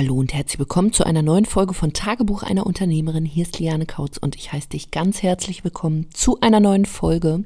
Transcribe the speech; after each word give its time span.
Hallo 0.00 0.14
und 0.14 0.32
herzlich 0.32 0.58
willkommen 0.58 0.94
zu 0.94 1.04
einer 1.04 1.20
neuen 1.20 1.44
Folge 1.44 1.74
von 1.74 1.92
Tagebuch 1.92 2.42
einer 2.42 2.64
Unternehmerin. 2.64 3.26
Hier 3.26 3.42
ist 3.42 3.58
Liane 3.58 3.84
Kautz 3.84 4.16
und 4.16 4.34
ich 4.34 4.50
heiße 4.50 4.70
dich 4.70 4.90
ganz 4.90 5.22
herzlich 5.22 5.62
willkommen 5.62 6.06
zu 6.14 6.40
einer 6.40 6.58
neuen 6.58 6.86
Folge 6.86 7.44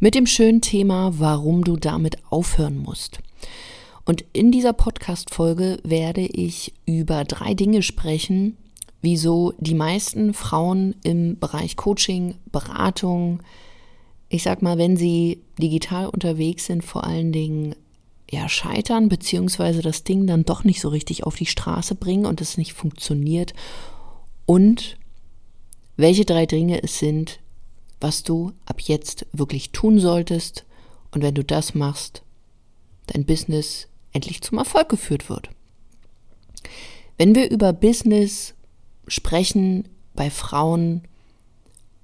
mit 0.00 0.14
dem 0.14 0.24
schönen 0.24 0.62
Thema, 0.62 1.12
warum 1.18 1.64
du 1.64 1.76
damit 1.76 2.16
aufhören 2.30 2.78
musst. 2.78 3.18
Und 4.06 4.24
in 4.32 4.50
dieser 4.50 4.72
Podcast-Folge 4.72 5.78
werde 5.84 6.22
ich 6.22 6.72
über 6.86 7.24
drei 7.24 7.52
Dinge 7.52 7.82
sprechen, 7.82 8.56
wieso 9.02 9.52
die 9.58 9.74
meisten 9.74 10.32
Frauen 10.32 10.94
im 11.04 11.38
Bereich 11.38 11.76
Coaching, 11.76 12.36
Beratung, 12.50 13.42
ich 14.30 14.42
sag 14.42 14.62
mal, 14.62 14.78
wenn 14.78 14.96
sie 14.96 15.42
digital 15.60 16.06
unterwegs 16.06 16.64
sind, 16.64 16.82
vor 16.82 17.04
allen 17.04 17.30
Dingen 17.30 17.74
ja, 18.30 18.48
scheitern, 18.48 19.08
beziehungsweise 19.08 19.80
das 19.80 20.04
Ding 20.04 20.26
dann 20.26 20.44
doch 20.44 20.64
nicht 20.64 20.80
so 20.80 20.88
richtig 20.88 21.24
auf 21.24 21.36
die 21.36 21.46
Straße 21.46 21.94
bringen 21.94 22.26
und 22.26 22.40
es 22.40 22.58
nicht 22.58 22.74
funktioniert. 22.74 23.54
Und 24.44 24.98
welche 25.96 26.24
drei 26.24 26.46
Dinge 26.46 26.82
es 26.82 26.98
sind, 26.98 27.40
was 28.00 28.22
du 28.22 28.52
ab 28.66 28.80
jetzt 28.80 29.26
wirklich 29.32 29.72
tun 29.72 29.98
solltest 29.98 30.64
und 31.10 31.22
wenn 31.22 31.34
du 31.34 31.42
das 31.42 31.74
machst, 31.74 32.22
dein 33.06 33.24
Business 33.24 33.88
endlich 34.12 34.42
zum 34.42 34.58
Erfolg 34.58 34.88
geführt 34.88 35.28
wird. 35.28 35.50
Wenn 37.16 37.34
wir 37.34 37.50
über 37.50 37.72
Business 37.72 38.54
sprechen 39.06 39.88
bei 40.14 40.30
Frauen 40.30 41.02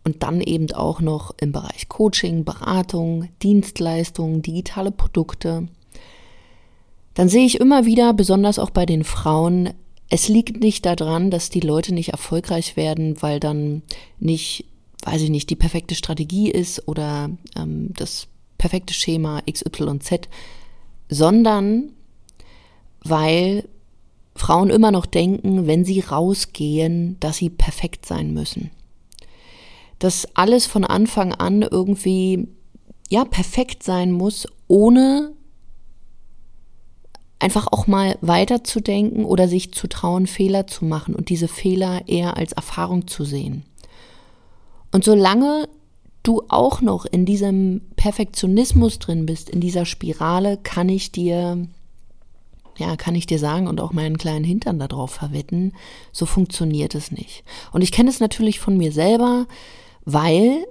und 0.03 0.23
dann 0.23 0.41
eben 0.41 0.73
auch 0.73 1.01
noch 1.01 1.35
im 1.39 1.53
Bereich 1.53 1.89
Coaching, 1.89 2.45
Beratung, 2.45 3.29
Dienstleistungen, 3.43 4.43
digitale 4.43 4.91
Produkte, 4.91 5.69
dann 7.15 7.29
sehe 7.29 7.47
ich 7.47 7.61
immer 7.61 7.87
wieder, 7.87 8.13
besonders 8.13 8.59
auch 8.59 8.71
bei 8.71 8.87
den 8.87 9.05
Frauen, 9.05 9.71
es 10.11 10.29
liegt 10.29 10.61
nicht 10.61 10.85
daran, 10.85 11.31
dass 11.31 11.51
die 11.51 11.61
Leute 11.61 11.95
nicht 11.95 12.11
erfolgreich 12.11 12.77
werden, 12.77 13.21
weil 13.23 13.41
dann 13.41 13.83
nicht, 14.21 14.67
weiß 15.05 15.23
ich 15.23 15.31
nicht, 15.31 15.51
die 15.51 15.57
perfekte 15.57 15.95
Strategie 15.95 16.51
ist 16.51 16.87
oder 16.87 17.31
ähm, 17.57 17.91
das 17.97 18.27
perfekte 18.59 18.95
Schema 18.95 19.43
XYZ, 19.51 20.29
sondern 21.09 21.93
weil 23.03 23.69
Frauen 24.35 24.71
immer 24.71 24.91
noch 24.91 25.07
denken, 25.07 25.67
wenn 25.67 25.85
sie 25.85 26.01
rausgehen, 26.01 27.17
dass 27.21 27.37
sie 27.37 27.51
perfekt 27.51 28.07
sein 28.07 28.33
müssen. 28.33 28.71
Dass 29.99 30.27
alles 30.35 30.67
von 30.67 30.85
Anfang 30.85 31.33
an 31.33 31.63
irgendwie, 31.63 32.49
ja, 33.11 33.25
perfekt 33.25 33.83
sein 33.83 34.11
muss, 34.11 34.49
ohne 34.67 35.34
einfach 37.45 37.67
auch 37.71 37.87
mal 37.87 38.17
weiterzudenken 38.23 39.27
oder 39.27 39.49
sich 39.49 39.71
zu 39.73 39.87
trauen, 39.87 40.27
Fehler 40.27 40.67
zu 40.67 40.87
machen 40.87 41.15
und 41.15 41.29
diese 41.29 41.47
Fehler 41.47 42.09
eher 42.09 42.39
als 42.39 42.53
Erfahrung 42.53 43.07
zu 43.07 43.27
sehen. 43.27 43.65
Und 44.93 45.05
solange 45.05 45.69
du 46.23 46.43
auch 46.49 46.81
noch 46.81 47.05
in 47.05 47.27
diesem 47.27 47.83
Perfektionismus 47.97 48.99
drin 48.99 49.27
bist, 49.27 49.51
in 49.51 49.61
dieser 49.61 49.85
Spirale, 49.85 50.57
kann 50.57 50.89
ich 50.89 51.13
dir, 51.13 51.69
ja, 52.79 52.97
kann 52.97 53.15
ich 53.15 53.27
dir 53.27 53.39
sagen 53.39 53.69
und 53.69 53.79
auch 53.79 53.93
meinen 53.93 54.17
kleinen 54.17 54.47
Hintern 54.47 54.79
darauf 54.79 55.11
verwetten, 55.11 55.75
so 56.13 56.25
funktioniert 56.25 56.95
es 56.95 57.11
nicht. 57.11 57.45
Und 57.73 57.83
ich 57.83 57.93
kenne 57.93 58.09
es 58.09 58.21
natürlich 58.21 58.59
von 58.59 58.79
mir 58.79 58.91
selber, 58.91 59.47
weil 60.07 60.65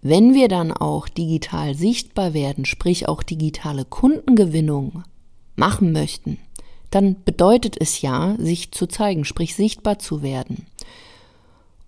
wenn 0.00 0.34
wir 0.34 0.48
dann 0.48 0.72
auch 0.72 1.08
digital 1.08 1.76
sichtbar 1.76 2.34
werden, 2.34 2.64
sprich 2.64 3.08
auch 3.08 3.22
digitale 3.22 3.84
Kundengewinnung 3.84 5.04
machen 5.56 5.92
möchten, 5.92 6.38
dann 6.90 7.16
bedeutet 7.24 7.76
es 7.80 8.02
ja, 8.02 8.36
sich 8.38 8.70
zu 8.72 8.86
zeigen, 8.86 9.24
sprich 9.24 9.54
sichtbar 9.54 9.98
zu 9.98 10.22
werden. 10.22 10.66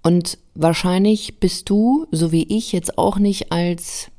Und 0.03 0.39
wahrscheinlich 0.55 1.41
bist 1.41 1.71
du, 1.71 2.07
so 2.11 2.31
wie 2.31 2.45
ich, 2.45 2.73
jetzt 2.73 2.99
auch 2.99 3.19
nicht 3.19 3.53
als, 3.53 4.11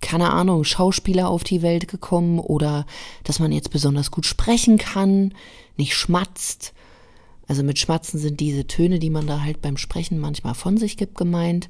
keine 0.00 0.32
Ahnung, 0.32 0.64
Schauspieler 0.64 1.28
auf 1.28 1.44
die 1.44 1.62
Welt 1.62 1.88
gekommen 1.88 2.38
oder 2.38 2.86
dass 3.24 3.38
man 3.38 3.52
jetzt 3.52 3.70
besonders 3.70 4.10
gut 4.10 4.24
sprechen 4.24 4.78
kann, 4.78 5.34
nicht 5.76 5.94
schmatzt. 5.94 6.72
Also 7.48 7.62
mit 7.62 7.78
Schmatzen 7.78 8.18
sind 8.18 8.40
diese 8.40 8.66
Töne, 8.66 8.98
die 8.98 9.10
man 9.10 9.26
da 9.26 9.42
halt 9.42 9.62
beim 9.62 9.76
Sprechen 9.76 10.18
manchmal 10.18 10.54
von 10.54 10.78
sich 10.78 10.96
gibt, 10.96 11.16
gemeint. 11.16 11.68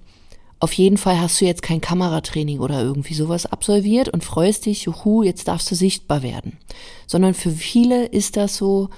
Auf 0.59 0.73
jeden 0.73 0.97
Fall 0.97 1.21
hast 1.21 1.41
du 1.41 1.45
jetzt 1.45 1.63
kein 1.63 1.83
Kameratraining 1.83 2.61
oder 2.61 2.83
irgendwie 2.83 3.15
sowas 3.15 3.45
absolviert 3.45 4.09
und 4.09 4.25
freust 4.25 4.67
dich, 4.67 4.85
juhu, 4.85 5.23
jetzt 5.23 5.49
darfst 5.49 5.71
du 5.71 5.75
sichtbar 5.75 6.23
werden. 6.23 6.59
Sondern 7.07 7.35
für 7.35 7.51
viele 7.51 8.07
ist 8.07 8.37
das 8.37 8.57
so, 8.57 8.89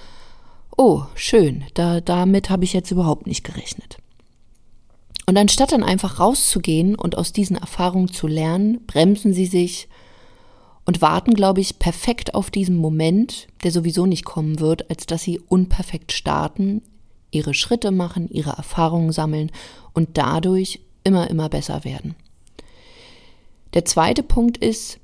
oh, 0.76 1.02
schön, 1.14 1.64
da, 1.74 2.00
damit 2.00 2.48
habe 2.48 2.64
ich 2.64 2.72
jetzt 2.72 2.92
überhaupt 2.92 3.26
nicht 3.26 3.42
gerechnet. 3.42 3.98
Und 5.26 5.36
anstatt 5.36 5.72
dann 5.72 5.82
einfach 5.82 6.20
rauszugehen 6.20 6.94
und 6.94 7.18
aus 7.18 7.32
diesen 7.32 7.56
Erfahrungen 7.56 8.08
zu 8.08 8.28
lernen, 8.28 8.86
bremsen 8.86 9.34
sie 9.34 9.46
sich 9.46 9.88
und 10.86 11.02
warten, 11.02 11.34
glaube 11.34 11.60
ich, 11.60 11.78
perfekt 11.78 12.34
auf 12.34 12.50
diesen 12.50 12.78
Moment, 12.78 13.48
der 13.62 13.72
sowieso 13.72 14.06
nicht 14.06 14.24
kommen 14.24 14.58
wird, 14.60 14.88
als 14.88 15.04
dass 15.04 15.22
sie 15.22 15.38
unperfekt 15.38 16.12
starten, 16.12 16.80
ihre 17.30 17.52
Schritte 17.52 17.90
machen, 17.90 18.30
ihre 18.30 18.52
Erfahrungen 18.52 19.12
sammeln 19.12 19.50
und 19.92 20.16
dadurch 20.16 20.80
immer, 21.08 21.28
immer 21.30 21.48
besser 21.48 21.84
werden. 21.84 22.14
Der 23.74 23.84
zweite 23.84 24.22
Punkt 24.22 24.58
ist, 24.58 24.98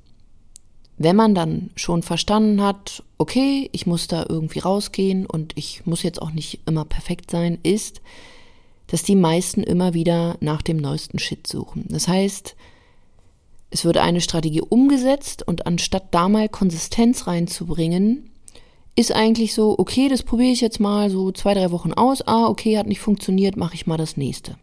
wenn 0.97 1.15
man 1.15 1.35
dann 1.35 1.71
schon 1.75 2.03
verstanden 2.03 2.61
hat, 2.61 3.03
okay, 3.17 3.69
ich 3.73 3.85
muss 3.85 4.07
da 4.07 4.25
irgendwie 4.27 4.59
rausgehen 4.59 5.25
und 5.25 5.53
ich 5.57 5.85
muss 5.85 6.03
jetzt 6.03 6.21
auch 6.21 6.31
nicht 6.31 6.61
immer 6.65 6.85
perfekt 6.85 7.31
sein, 7.31 7.59
ist, 7.63 8.01
dass 8.87 9.03
die 9.03 9.15
meisten 9.15 9.63
immer 9.63 9.93
wieder 9.93 10.37
nach 10.39 10.61
dem 10.61 10.77
neuesten 10.77 11.19
Shit 11.19 11.47
suchen. 11.47 11.85
Das 11.89 12.07
heißt, 12.07 12.55
es 13.71 13.83
wird 13.83 13.97
eine 13.97 14.21
Strategie 14.21 14.61
umgesetzt 14.61 15.45
und 15.45 15.67
anstatt 15.67 16.13
da 16.13 16.29
mal 16.29 16.47
Konsistenz 16.47 17.27
reinzubringen, 17.27 18.29
ist 18.95 19.11
eigentlich 19.11 19.53
so, 19.53 19.77
okay, 19.77 20.07
das 20.07 20.23
probiere 20.23 20.51
ich 20.51 20.61
jetzt 20.61 20.79
mal 20.79 21.09
so 21.09 21.31
zwei, 21.31 21.53
drei 21.53 21.71
Wochen 21.71 21.91
aus. 21.91 22.25
Ah, 22.25 22.47
okay, 22.47 22.77
hat 22.77 22.87
nicht 22.87 23.01
funktioniert, 23.01 23.57
mache 23.57 23.75
ich 23.75 23.87
mal 23.87 23.97
das 23.97 24.15
nächste. 24.15 24.57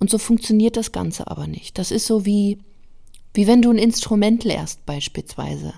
Und 0.00 0.10
so 0.10 0.18
funktioniert 0.18 0.76
das 0.76 0.90
Ganze 0.90 1.30
aber 1.30 1.46
nicht. 1.46 1.78
Das 1.78 1.92
ist 1.92 2.06
so 2.06 2.26
wie, 2.26 2.58
wie 3.34 3.46
wenn 3.46 3.62
du 3.62 3.70
ein 3.70 3.78
Instrument 3.78 4.42
lernst 4.42 4.84
beispielsweise. 4.86 5.74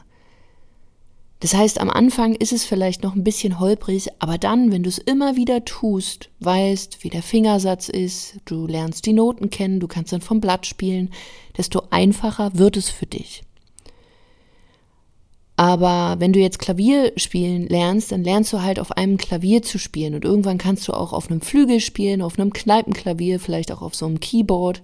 Das 1.41 1.55
heißt, 1.55 1.81
am 1.81 1.91
Anfang 1.91 2.37
ist 2.37 2.53
es 2.53 2.65
vielleicht 2.65 3.03
noch 3.03 3.17
ein 3.17 3.25
bisschen 3.25 3.59
holprig, 3.59 4.09
aber 4.21 4.39
dann, 4.39 4.71
wenn 4.71 4.85
du 4.85 4.89
es 4.89 4.99
immer 4.99 5.35
wieder 5.35 5.65
tust, 5.65 6.31
weißt, 6.39 7.03
wie 7.03 7.11
der 7.11 7.25
Fingersatz 7.25 7.89
ist, 7.89 8.37
du 8.45 8.69
lernst 8.69 9.07
die 9.07 9.13
Noten 9.13 9.51
kennen, 9.51 9.81
du 9.81 9.89
kannst 9.89 10.13
dann 10.13 10.21
vom 10.21 10.41
Blatt 10.41 10.67
spielen, 10.67 11.11
desto 11.57 11.83
einfacher 11.91 12.57
wird 12.57 12.77
es 12.77 12.91
für 12.91 13.07
dich. 13.07 13.43
Aber 15.63 16.17
wenn 16.19 16.33
du 16.33 16.41
jetzt 16.41 16.59
Klavier 16.59 17.13
spielen 17.17 17.69
lernst, 17.69 18.11
dann 18.11 18.25
lernst 18.25 18.53
du 18.53 18.63
halt 18.63 18.81
auf 18.81 18.97
einem 18.97 19.17
Klavier 19.17 19.63
zu 19.63 19.79
spielen 19.79 20.17
und 20.17 20.25
irgendwann 20.25 20.59
kannst 20.59 20.89
du 20.89 20.93
auch 20.93 21.13
auf 21.13 21.31
einem 21.31 21.41
Flügel 21.41 21.79
spielen, 21.79 22.21
auf 22.21 22.37
einem 22.37 22.53
Kneipenklavier, 22.53 23.39
vielleicht 23.39 23.71
auch 23.71 23.81
auf 23.81 23.95
so 23.95 24.05
einem 24.07 24.19
Keyboard. 24.19 24.83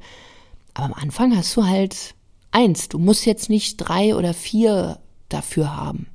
Aber 0.74 0.86
am 0.86 0.92
Anfang 0.92 1.36
hast 1.36 1.56
du 1.56 1.66
halt 1.66 2.14
eins. 2.52 2.88
Du 2.88 3.00
musst 3.00 3.26
jetzt 3.26 3.50
nicht 3.50 3.78
drei 3.78 4.14
oder 4.14 4.34
vier 4.34 5.00
dafür 5.28 5.76
haben. 5.76 6.06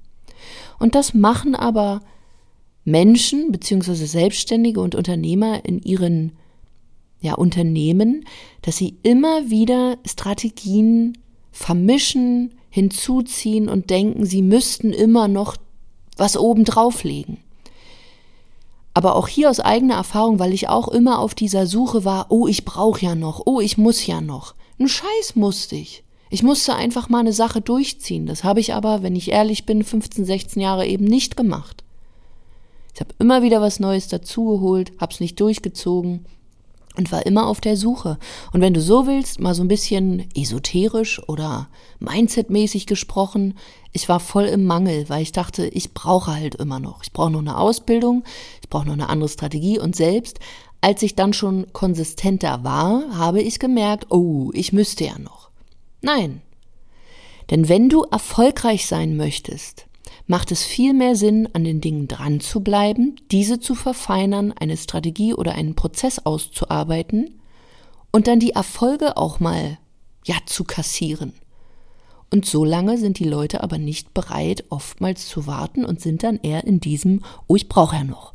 Und 0.79 0.95
das 0.95 1.13
machen 1.13 1.55
aber 1.55 1.99
Menschen 2.85 3.51
beziehungsweise 3.51 4.07
Selbstständige 4.07 4.79
und 4.79 4.95
Unternehmer 4.95 5.65
in 5.65 5.81
ihren 5.81 6.37
ja, 7.19 7.33
Unternehmen, 7.33 8.23
dass 8.61 8.77
sie 8.77 8.97
immer 9.03 9.49
wieder 9.49 9.97
Strategien 10.05 11.17
vermischen, 11.51 12.53
hinzuziehen 12.73 13.69
und 13.69 13.91
denken, 13.91 14.25
sie 14.25 14.41
müssten 14.41 14.93
immer 14.93 15.27
noch 15.27 15.57
was 16.17 16.35
oben 16.35 16.65
drauflegen. 16.65 17.37
Aber 18.95 19.15
auch 19.15 19.27
hier 19.27 19.51
aus 19.51 19.59
eigener 19.59 19.93
Erfahrung, 19.93 20.39
weil 20.39 20.53
ich 20.53 20.69
auch 20.69 20.87
immer 20.87 21.19
auf 21.19 21.35
dieser 21.35 21.67
Suche 21.67 22.03
war, 22.03 22.25
oh, 22.29 22.47
ich 22.47 22.65
brauche 22.65 23.05
ja 23.05 23.13
noch, 23.13 23.43
oh, 23.45 23.61
ich 23.61 23.77
muss 23.77 24.07
ja 24.07 24.21
noch. 24.21 24.55
Ein 24.79 24.87
Scheiß 24.87 25.35
musste 25.35 25.75
ich. 25.75 26.03
Ich 26.31 26.41
musste 26.41 26.73
einfach 26.73 27.09
mal 27.09 27.19
eine 27.19 27.31
Sache 27.31 27.61
durchziehen. 27.61 28.25
Das 28.25 28.43
habe 28.43 28.59
ich 28.59 28.73
aber, 28.73 29.03
wenn 29.03 29.15
ich 29.15 29.29
ehrlich 29.29 29.67
bin, 29.67 29.83
15, 29.83 30.25
16 30.25 30.59
Jahre 30.59 30.87
eben 30.87 31.05
nicht 31.05 31.37
gemacht. 31.37 31.83
Ich 32.95 33.01
habe 33.01 33.13
immer 33.19 33.43
wieder 33.43 33.61
was 33.61 33.79
Neues 33.79 34.07
dazugeholt, 34.07 34.93
habe 34.99 35.13
es 35.13 35.19
nicht 35.19 35.39
durchgezogen 35.39 36.25
und 36.95 37.11
war 37.11 37.25
immer 37.25 37.47
auf 37.47 37.61
der 37.61 37.77
Suche. 37.77 38.17
Und 38.51 38.61
wenn 38.61 38.73
du 38.73 38.81
so 38.81 39.07
willst, 39.07 39.39
mal 39.39 39.55
so 39.55 39.63
ein 39.63 39.67
bisschen 39.67 40.27
esoterisch 40.35 41.21
oder 41.27 41.67
mindsetmäßig 41.99 42.85
gesprochen, 42.85 43.57
ich 43.91 44.09
war 44.09 44.19
voll 44.19 44.45
im 44.45 44.65
Mangel, 44.65 45.09
weil 45.09 45.21
ich 45.21 45.31
dachte, 45.31 45.67
ich 45.67 45.93
brauche 45.93 46.33
halt 46.33 46.55
immer 46.55 46.79
noch. 46.79 47.03
Ich 47.03 47.11
brauche 47.11 47.31
noch 47.31 47.39
eine 47.39 47.57
Ausbildung, 47.57 48.23
ich 48.61 48.69
brauche 48.69 48.85
noch 48.85 48.93
eine 48.93 49.09
andere 49.09 49.29
Strategie 49.29 49.79
und 49.79 49.95
selbst 49.95 50.39
als 50.81 51.01
ich 51.01 51.15
dann 51.15 51.31
schon 51.31 51.71
konsistenter 51.71 52.65
war, 52.65 53.03
habe 53.17 53.41
ich 53.41 53.59
gemerkt, 53.59 54.07
oh, 54.11 54.51
ich 54.53 54.73
müsste 54.73 55.05
ja 55.05 55.17
noch. 55.17 55.49
Nein. 56.01 56.41
Denn 57.49 57.69
wenn 57.69 57.87
du 57.87 58.03
erfolgreich 58.03 58.85
sein 58.85 59.15
möchtest, 59.15 59.85
macht 60.27 60.51
es 60.51 60.63
viel 60.63 60.93
mehr 60.93 61.15
Sinn, 61.15 61.49
an 61.53 61.63
den 61.63 61.81
Dingen 61.81 62.07
dran 62.07 62.39
zu 62.39 62.61
bleiben, 62.61 63.15
diese 63.31 63.59
zu 63.59 63.75
verfeinern, 63.75 64.51
eine 64.53 64.77
Strategie 64.77 65.33
oder 65.33 65.53
einen 65.55 65.75
Prozess 65.75 66.19
auszuarbeiten 66.19 67.41
und 68.11 68.27
dann 68.27 68.39
die 68.39 68.51
Erfolge 68.51 69.17
auch 69.17 69.39
mal 69.39 69.77
ja 70.25 70.35
zu 70.45 70.63
kassieren. 70.63 71.33
Und 72.31 72.45
so 72.45 72.65
lange 72.65 72.97
sind 72.97 73.19
die 73.19 73.25
Leute 73.25 73.61
aber 73.61 73.77
nicht 73.77 74.13
bereit, 74.13 74.63
oftmals 74.69 75.27
zu 75.27 75.45
warten 75.45 75.85
und 75.85 76.01
sind 76.01 76.23
dann 76.23 76.39
eher 76.41 76.63
in 76.63 76.79
diesem, 76.79 77.21
oh, 77.47 77.55
ich 77.55 77.69
brauche 77.69 77.95
ja 77.95 78.03
noch. 78.03 78.33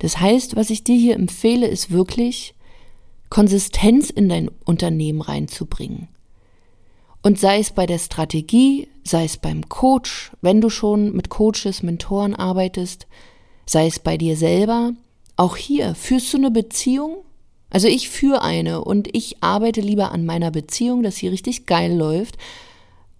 Das 0.00 0.20
heißt, 0.20 0.54
was 0.54 0.70
ich 0.70 0.84
dir 0.84 0.96
hier 0.96 1.14
empfehle, 1.14 1.66
ist 1.66 1.90
wirklich 1.90 2.54
Konsistenz 3.30 4.10
in 4.10 4.28
dein 4.28 4.50
Unternehmen 4.64 5.20
reinzubringen. 5.20 6.08
Und 7.22 7.38
sei 7.38 7.58
es 7.58 7.72
bei 7.72 7.86
der 7.86 7.98
Strategie, 7.98 8.88
sei 9.04 9.24
es 9.24 9.36
beim 9.36 9.68
Coach, 9.68 10.32
wenn 10.40 10.60
du 10.60 10.70
schon 10.70 11.12
mit 11.12 11.30
Coaches, 11.30 11.82
Mentoren 11.82 12.34
arbeitest, 12.34 13.06
sei 13.66 13.86
es 13.86 13.98
bei 13.98 14.16
dir 14.16 14.36
selber, 14.36 14.92
auch 15.36 15.56
hier 15.56 15.94
führst 15.94 16.32
du 16.32 16.38
eine 16.38 16.50
Beziehung. 16.50 17.18
Also 17.70 17.88
ich 17.88 18.08
führe 18.08 18.42
eine 18.42 18.82
und 18.82 19.14
ich 19.14 19.42
arbeite 19.42 19.80
lieber 19.80 20.12
an 20.12 20.24
meiner 20.24 20.50
Beziehung, 20.50 21.02
dass 21.02 21.16
sie 21.16 21.28
richtig 21.28 21.66
geil 21.66 21.94
läuft 21.94 22.38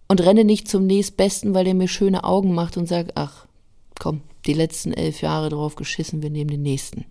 und 0.09 0.23
renne 0.23 0.45
nicht 0.45 0.69
zum 0.69 0.87
nächstbesten, 0.87 1.53
weil 1.53 1.65
der 1.65 1.75
mir 1.75 1.89
schöne 1.89 2.25
Augen 2.25 2.55
macht 2.55 2.77
und 2.77 2.87
sagt, 2.87 3.13
ach, 3.17 3.47
komm, 3.99 4.23
die 4.47 4.55
letzten 4.55 4.93
elf 4.93 5.21
Jahre 5.21 5.51
drauf 5.51 5.77
geschissen, 5.77 6.23
wir 6.23 6.31
nehmen 6.31 6.51
den 6.51 6.63
nächsten. 6.63 7.05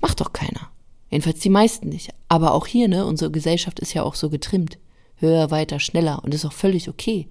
Macht 0.00 0.20
doch 0.20 0.32
keiner. 0.32 0.70
Jedenfalls 1.10 1.40
die 1.40 1.48
meisten 1.48 1.88
nicht. 1.88 2.10
Aber 2.28 2.52
auch 2.52 2.66
hier, 2.66 2.86
ne, 2.86 3.04
unsere 3.04 3.30
Gesellschaft 3.30 3.80
ist 3.80 3.94
ja 3.94 4.02
auch 4.02 4.14
so 4.14 4.30
getrimmt 4.30 4.78
höher, 5.20 5.50
weiter, 5.50 5.80
schneller 5.80 6.22
und 6.24 6.34
ist 6.34 6.44
auch 6.44 6.52
völlig 6.52 6.88
okay. 6.88 7.28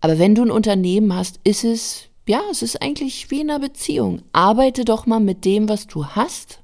Aber 0.00 0.18
wenn 0.18 0.34
du 0.34 0.42
ein 0.42 0.50
Unternehmen 0.50 1.14
hast, 1.14 1.40
ist 1.44 1.64
es, 1.64 2.08
ja, 2.26 2.40
es 2.50 2.62
ist 2.62 2.80
eigentlich 2.80 3.30
wie 3.30 3.40
in 3.40 3.50
einer 3.50 3.60
Beziehung. 3.60 4.22
Arbeite 4.32 4.84
doch 4.84 5.06
mal 5.06 5.20
mit 5.20 5.44
dem, 5.44 5.68
was 5.68 5.86
du 5.86 6.06
hast 6.06 6.62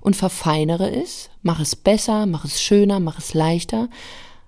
und 0.00 0.16
verfeinere 0.16 0.90
es, 0.90 1.30
mach 1.42 1.60
es 1.60 1.74
besser, 1.74 2.26
mach 2.26 2.44
es 2.44 2.62
schöner, 2.62 3.00
mach 3.00 3.18
es 3.18 3.34
leichter, 3.34 3.88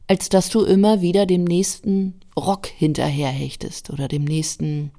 als 0.07 0.29
dass 0.29 0.49
du 0.49 0.63
immer 0.63 1.01
wieder 1.01 1.27
dem 1.27 1.45
nächsten 1.45 2.21
Rock 2.37 2.67
hinterherhechtest 2.67 3.91
oder 3.91 4.09
dem 4.09 4.25
nächsten, 4.25 4.93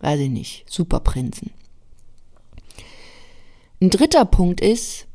weiß 0.00 0.20
ich 0.20 0.30
nicht, 0.30 0.70
Superprinzen. 0.70 1.50
Ein 3.80 3.90
dritter 3.90 4.24
Punkt 4.24 4.60
ist, 4.60 5.06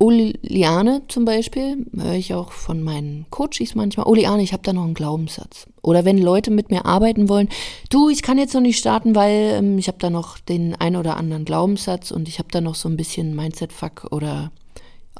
Oliane 0.00 1.02
zum 1.08 1.24
Beispiel, 1.24 1.84
höre 1.92 2.14
ich 2.14 2.32
auch 2.32 2.52
von 2.52 2.82
meinen 2.82 3.26
Coaches 3.30 3.74
manchmal, 3.74 4.06
Oliane, 4.06 4.42
ich 4.42 4.52
habe 4.52 4.62
da 4.62 4.72
noch 4.72 4.84
einen 4.84 4.94
Glaubenssatz. 4.94 5.66
Oder 5.82 6.04
wenn 6.04 6.18
Leute 6.18 6.52
mit 6.52 6.70
mir 6.70 6.86
arbeiten 6.86 7.28
wollen, 7.28 7.48
du, 7.90 8.08
ich 8.08 8.22
kann 8.22 8.38
jetzt 8.38 8.54
noch 8.54 8.60
nicht 8.60 8.78
starten, 8.78 9.16
weil 9.16 9.56
ähm, 9.58 9.76
ich 9.76 9.88
habe 9.88 9.98
da 9.98 10.08
noch 10.08 10.38
den 10.38 10.76
ein 10.76 10.94
oder 10.94 11.16
anderen 11.16 11.44
Glaubenssatz 11.44 12.12
und 12.12 12.28
ich 12.28 12.38
habe 12.38 12.48
da 12.52 12.60
noch 12.60 12.76
so 12.76 12.88
ein 12.88 12.96
bisschen 12.96 13.34
Mindset-Fuck 13.34 14.12
oder 14.12 14.52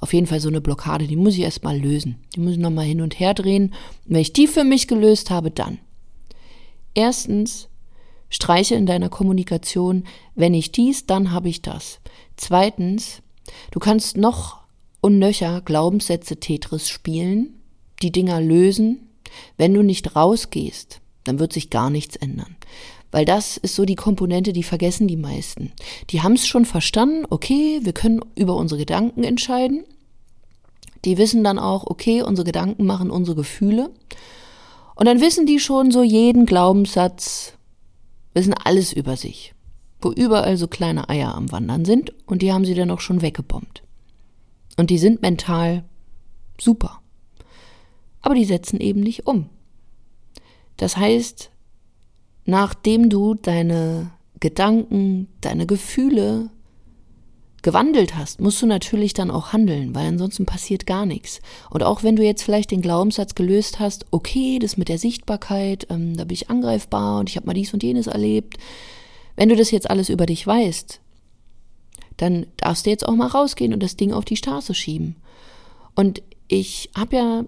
auf 0.00 0.12
jeden 0.12 0.28
Fall 0.28 0.38
so 0.38 0.48
eine 0.48 0.60
Blockade, 0.60 1.08
die 1.08 1.16
muss 1.16 1.34
ich 1.34 1.40
erstmal 1.40 1.76
lösen. 1.76 2.24
Die 2.36 2.40
muss 2.40 2.52
ich 2.52 2.58
nochmal 2.58 2.84
hin 2.84 3.00
und 3.00 3.18
her 3.18 3.34
drehen. 3.34 3.74
Und 4.06 4.14
wenn 4.14 4.20
ich 4.20 4.32
die 4.32 4.46
für 4.46 4.62
mich 4.62 4.86
gelöst 4.86 5.30
habe, 5.30 5.50
dann. 5.50 5.78
Erstens, 6.94 7.68
streiche 8.30 8.76
in 8.76 8.86
deiner 8.86 9.08
Kommunikation, 9.08 10.04
wenn 10.36 10.54
ich 10.54 10.70
dies, 10.70 11.06
dann 11.06 11.32
habe 11.32 11.48
ich 11.48 11.62
das. 11.62 11.98
Zweitens, 12.36 13.22
du 13.72 13.80
kannst 13.80 14.16
noch 14.16 14.67
und 15.08 15.18
nöcher 15.18 15.62
Glaubenssätze 15.62 16.36
Tetris 16.36 16.90
spielen, 16.90 17.54
die 18.02 18.12
Dinger 18.12 18.42
lösen. 18.42 19.08
Wenn 19.56 19.72
du 19.72 19.82
nicht 19.82 20.14
rausgehst, 20.14 21.00
dann 21.24 21.38
wird 21.38 21.54
sich 21.54 21.70
gar 21.70 21.88
nichts 21.88 22.14
ändern. 22.16 22.56
Weil 23.10 23.24
das 23.24 23.56
ist 23.56 23.74
so 23.74 23.86
die 23.86 23.94
Komponente, 23.94 24.52
die 24.52 24.62
vergessen 24.62 25.08
die 25.08 25.16
meisten. 25.16 25.72
Die 26.10 26.20
haben 26.20 26.34
es 26.34 26.46
schon 26.46 26.66
verstanden, 26.66 27.24
okay, 27.30 27.80
wir 27.82 27.94
können 27.94 28.20
über 28.34 28.54
unsere 28.56 28.80
Gedanken 28.80 29.24
entscheiden. 29.24 29.84
Die 31.06 31.16
wissen 31.16 31.42
dann 31.42 31.58
auch, 31.58 31.86
okay, 31.86 32.20
unsere 32.20 32.44
Gedanken 32.44 32.84
machen 32.84 33.10
unsere 33.10 33.34
Gefühle. 33.34 33.88
Und 34.94 35.06
dann 35.06 35.22
wissen 35.22 35.46
die 35.46 35.58
schon 35.58 35.90
so 35.90 36.02
jeden 36.02 36.44
Glaubenssatz, 36.44 37.54
wissen 38.34 38.52
alles 38.52 38.92
über 38.92 39.16
sich. 39.16 39.54
Wo 40.02 40.12
überall 40.12 40.58
so 40.58 40.68
kleine 40.68 41.08
Eier 41.08 41.34
am 41.34 41.50
Wandern 41.50 41.86
sind 41.86 42.12
und 42.26 42.42
die 42.42 42.52
haben 42.52 42.66
sie 42.66 42.74
dann 42.74 42.90
auch 42.90 43.00
schon 43.00 43.22
weggebombt. 43.22 43.82
Und 44.78 44.90
die 44.90 44.98
sind 44.98 45.20
mental 45.20 45.84
super. 46.58 47.02
Aber 48.22 48.36
die 48.36 48.44
setzen 48.44 48.80
eben 48.80 49.00
nicht 49.00 49.26
um. 49.26 49.50
Das 50.76 50.96
heißt, 50.96 51.50
nachdem 52.44 53.10
du 53.10 53.34
deine 53.34 54.12
Gedanken, 54.38 55.26
deine 55.40 55.66
Gefühle 55.66 56.50
gewandelt 57.62 58.14
hast, 58.14 58.40
musst 58.40 58.62
du 58.62 58.66
natürlich 58.66 59.14
dann 59.14 59.32
auch 59.32 59.52
handeln, 59.52 59.96
weil 59.96 60.06
ansonsten 60.06 60.46
passiert 60.46 60.86
gar 60.86 61.06
nichts. 61.06 61.40
Und 61.70 61.82
auch 61.82 62.04
wenn 62.04 62.14
du 62.14 62.22
jetzt 62.22 62.42
vielleicht 62.42 62.70
den 62.70 62.80
Glaubenssatz 62.80 63.34
gelöst 63.34 63.80
hast, 63.80 64.06
okay, 64.12 64.60
das 64.60 64.76
mit 64.76 64.88
der 64.88 64.98
Sichtbarkeit, 64.98 65.88
ähm, 65.90 66.16
da 66.16 66.24
bin 66.24 66.34
ich 66.34 66.50
angreifbar 66.50 67.18
und 67.18 67.28
ich 67.28 67.34
habe 67.36 67.46
mal 67.46 67.54
dies 67.54 67.74
und 67.74 67.82
jenes 67.82 68.06
erlebt. 68.06 68.58
Wenn 69.34 69.48
du 69.48 69.56
das 69.56 69.72
jetzt 69.72 69.90
alles 69.90 70.08
über 70.08 70.26
dich 70.26 70.46
weißt, 70.46 71.00
dann 72.18 72.46
darfst 72.58 72.84
du 72.84 72.90
jetzt 72.90 73.08
auch 73.08 73.14
mal 73.14 73.28
rausgehen 73.28 73.72
und 73.72 73.82
das 73.82 73.96
Ding 73.96 74.12
auf 74.12 74.24
die 74.24 74.36
Straße 74.36 74.74
schieben. 74.74 75.16
Und 75.94 76.22
ich 76.48 76.90
habe 76.96 77.16
ja 77.16 77.44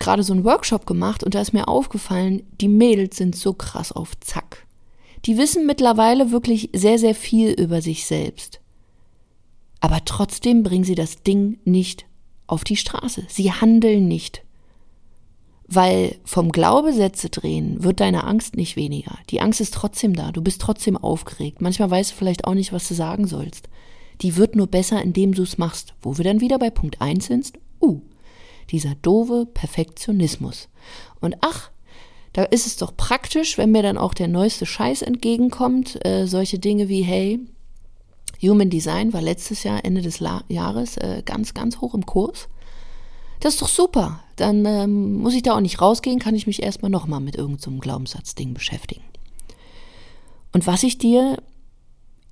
gerade 0.00 0.22
so 0.22 0.32
einen 0.32 0.44
Workshop 0.44 0.86
gemacht 0.86 1.22
und 1.22 1.34
da 1.34 1.40
ist 1.40 1.52
mir 1.52 1.68
aufgefallen, 1.68 2.42
die 2.60 2.68
Mädels 2.68 3.16
sind 3.16 3.36
so 3.36 3.52
krass 3.52 3.92
auf 3.92 4.18
Zack. 4.20 4.66
Die 5.24 5.38
wissen 5.38 5.66
mittlerweile 5.66 6.30
wirklich 6.30 6.70
sehr, 6.74 6.98
sehr 6.98 7.14
viel 7.14 7.50
über 7.50 7.82
sich 7.82 8.06
selbst. 8.06 8.60
Aber 9.80 10.04
trotzdem 10.04 10.62
bringen 10.62 10.84
sie 10.84 10.94
das 10.94 11.22
Ding 11.22 11.58
nicht 11.64 12.06
auf 12.46 12.64
die 12.64 12.76
Straße. 12.76 13.24
Sie 13.28 13.52
handeln 13.52 14.08
nicht. 14.08 14.42
Weil 15.68 16.16
vom 16.24 16.52
Glaubesätze 16.52 17.28
drehen 17.28 17.82
wird 17.82 18.00
deine 18.00 18.24
Angst 18.24 18.56
nicht 18.56 18.76
weniger. 18.76 19.18
Die 19.30 19.40
Angst 19.40 19.60
ist 19.60 19.74
trotzdem 19.74 20.14
da. 20.14 20.30
Du 20.30 20.40
bist 20.40 20.60
trotzdem 20.60 20.96
aufgeregt. 20.96 21.60
Manchmal 21.60 21.90
weißt 21.90 22.12
du 22.12 22.14
vielleicht 22.14 22.44
auch 22.44 22.54
nicht, 22.54 22.72
was 22.72 22.86
du 22.88 22.94
sagen 22.94 23.26
sollst 23.26 23.68
die 24.22 24.36
wird 24.36 24.56
nur 24.56 24.66
besser, 24.66 25.02
indem 25.02 25.34
du 25.34 25.42
es 25.42 25.58
machst. 25.58 25.94
Wo 26.02 26.16
wir 26.16 26.24
dann 26.24 26.40
wieder 26.40 26.58
bei 26.58 26.70
Punkt 26.70 27.00
1 27.00 27.26
sind, 27.26 27.52
uh, 27.80 28.00
dieser 28.70 28.94
doofe 28.96 29.46
Perfektionismus. 29.46 30.68
Und 31.20 31.36
ach, 31.40 31.70
da 32.32 32.44
ist 32.44 32.66
es 32.66 32.76
doch 32.76 32.96
praktisch, 32.96 33.56
wenn 33.56 33.72
mir 33.72 33.82
dann 33.82 33.98
auch 33.98 34.14
der 34.14 34.28
neueste 34.28 34.66
Scheiß 34.66 35.02
entgegenkommt, 35.02 36.04
äh, 36.04 36.26
solche 36.26 36.58
Dinge 36.58 36.88
wie, 36.88 37.02
hey, 37.02 37.40
Human 38.42 38.70
Design 38.70 39.12
war 39.12 39.22
letztes 39.22 39.62
Jahr, 39.62 39.84
Ende 39.84 40.02
des 40.02 40.20
La 40.20 40.44
Jahres, 40.48 40.98
äh, 40.98 41.22
ganz, 41.24 41.54
ganz 41.54 41.80
hoch 41.80 41.94
im 41.94 42.04
Kurs. 42.04 42.48
Das 43.40 43.54
ist 43.54 43.62
doch 43.62 43.68
super. 43.68 44.20
Dann 44.36 44.64
ähm, 44.66 45.14
muss 45.14 45.34
ich 45.34 45.42
da 45.42 45.56
auch 45.56 45.60
nicht 45.60 45.80
rausgehen, 45.80 46.18
kann 46.18 46.34
ich 46.34 46.46
mich 46.46 46.62
erstmal 46.62 46.90
nochmal 46.90 47.20
mit 47.20 47.36
irgendeinem 47.36 47.76
so 47.76 47.80
Glaubenssatzding 47.80 48.54
beschäftigen. 48.54 49.02
Und 50.52 50.66
was 50.66 50.82
ich 50.82 50.98
dir 50.98 51.38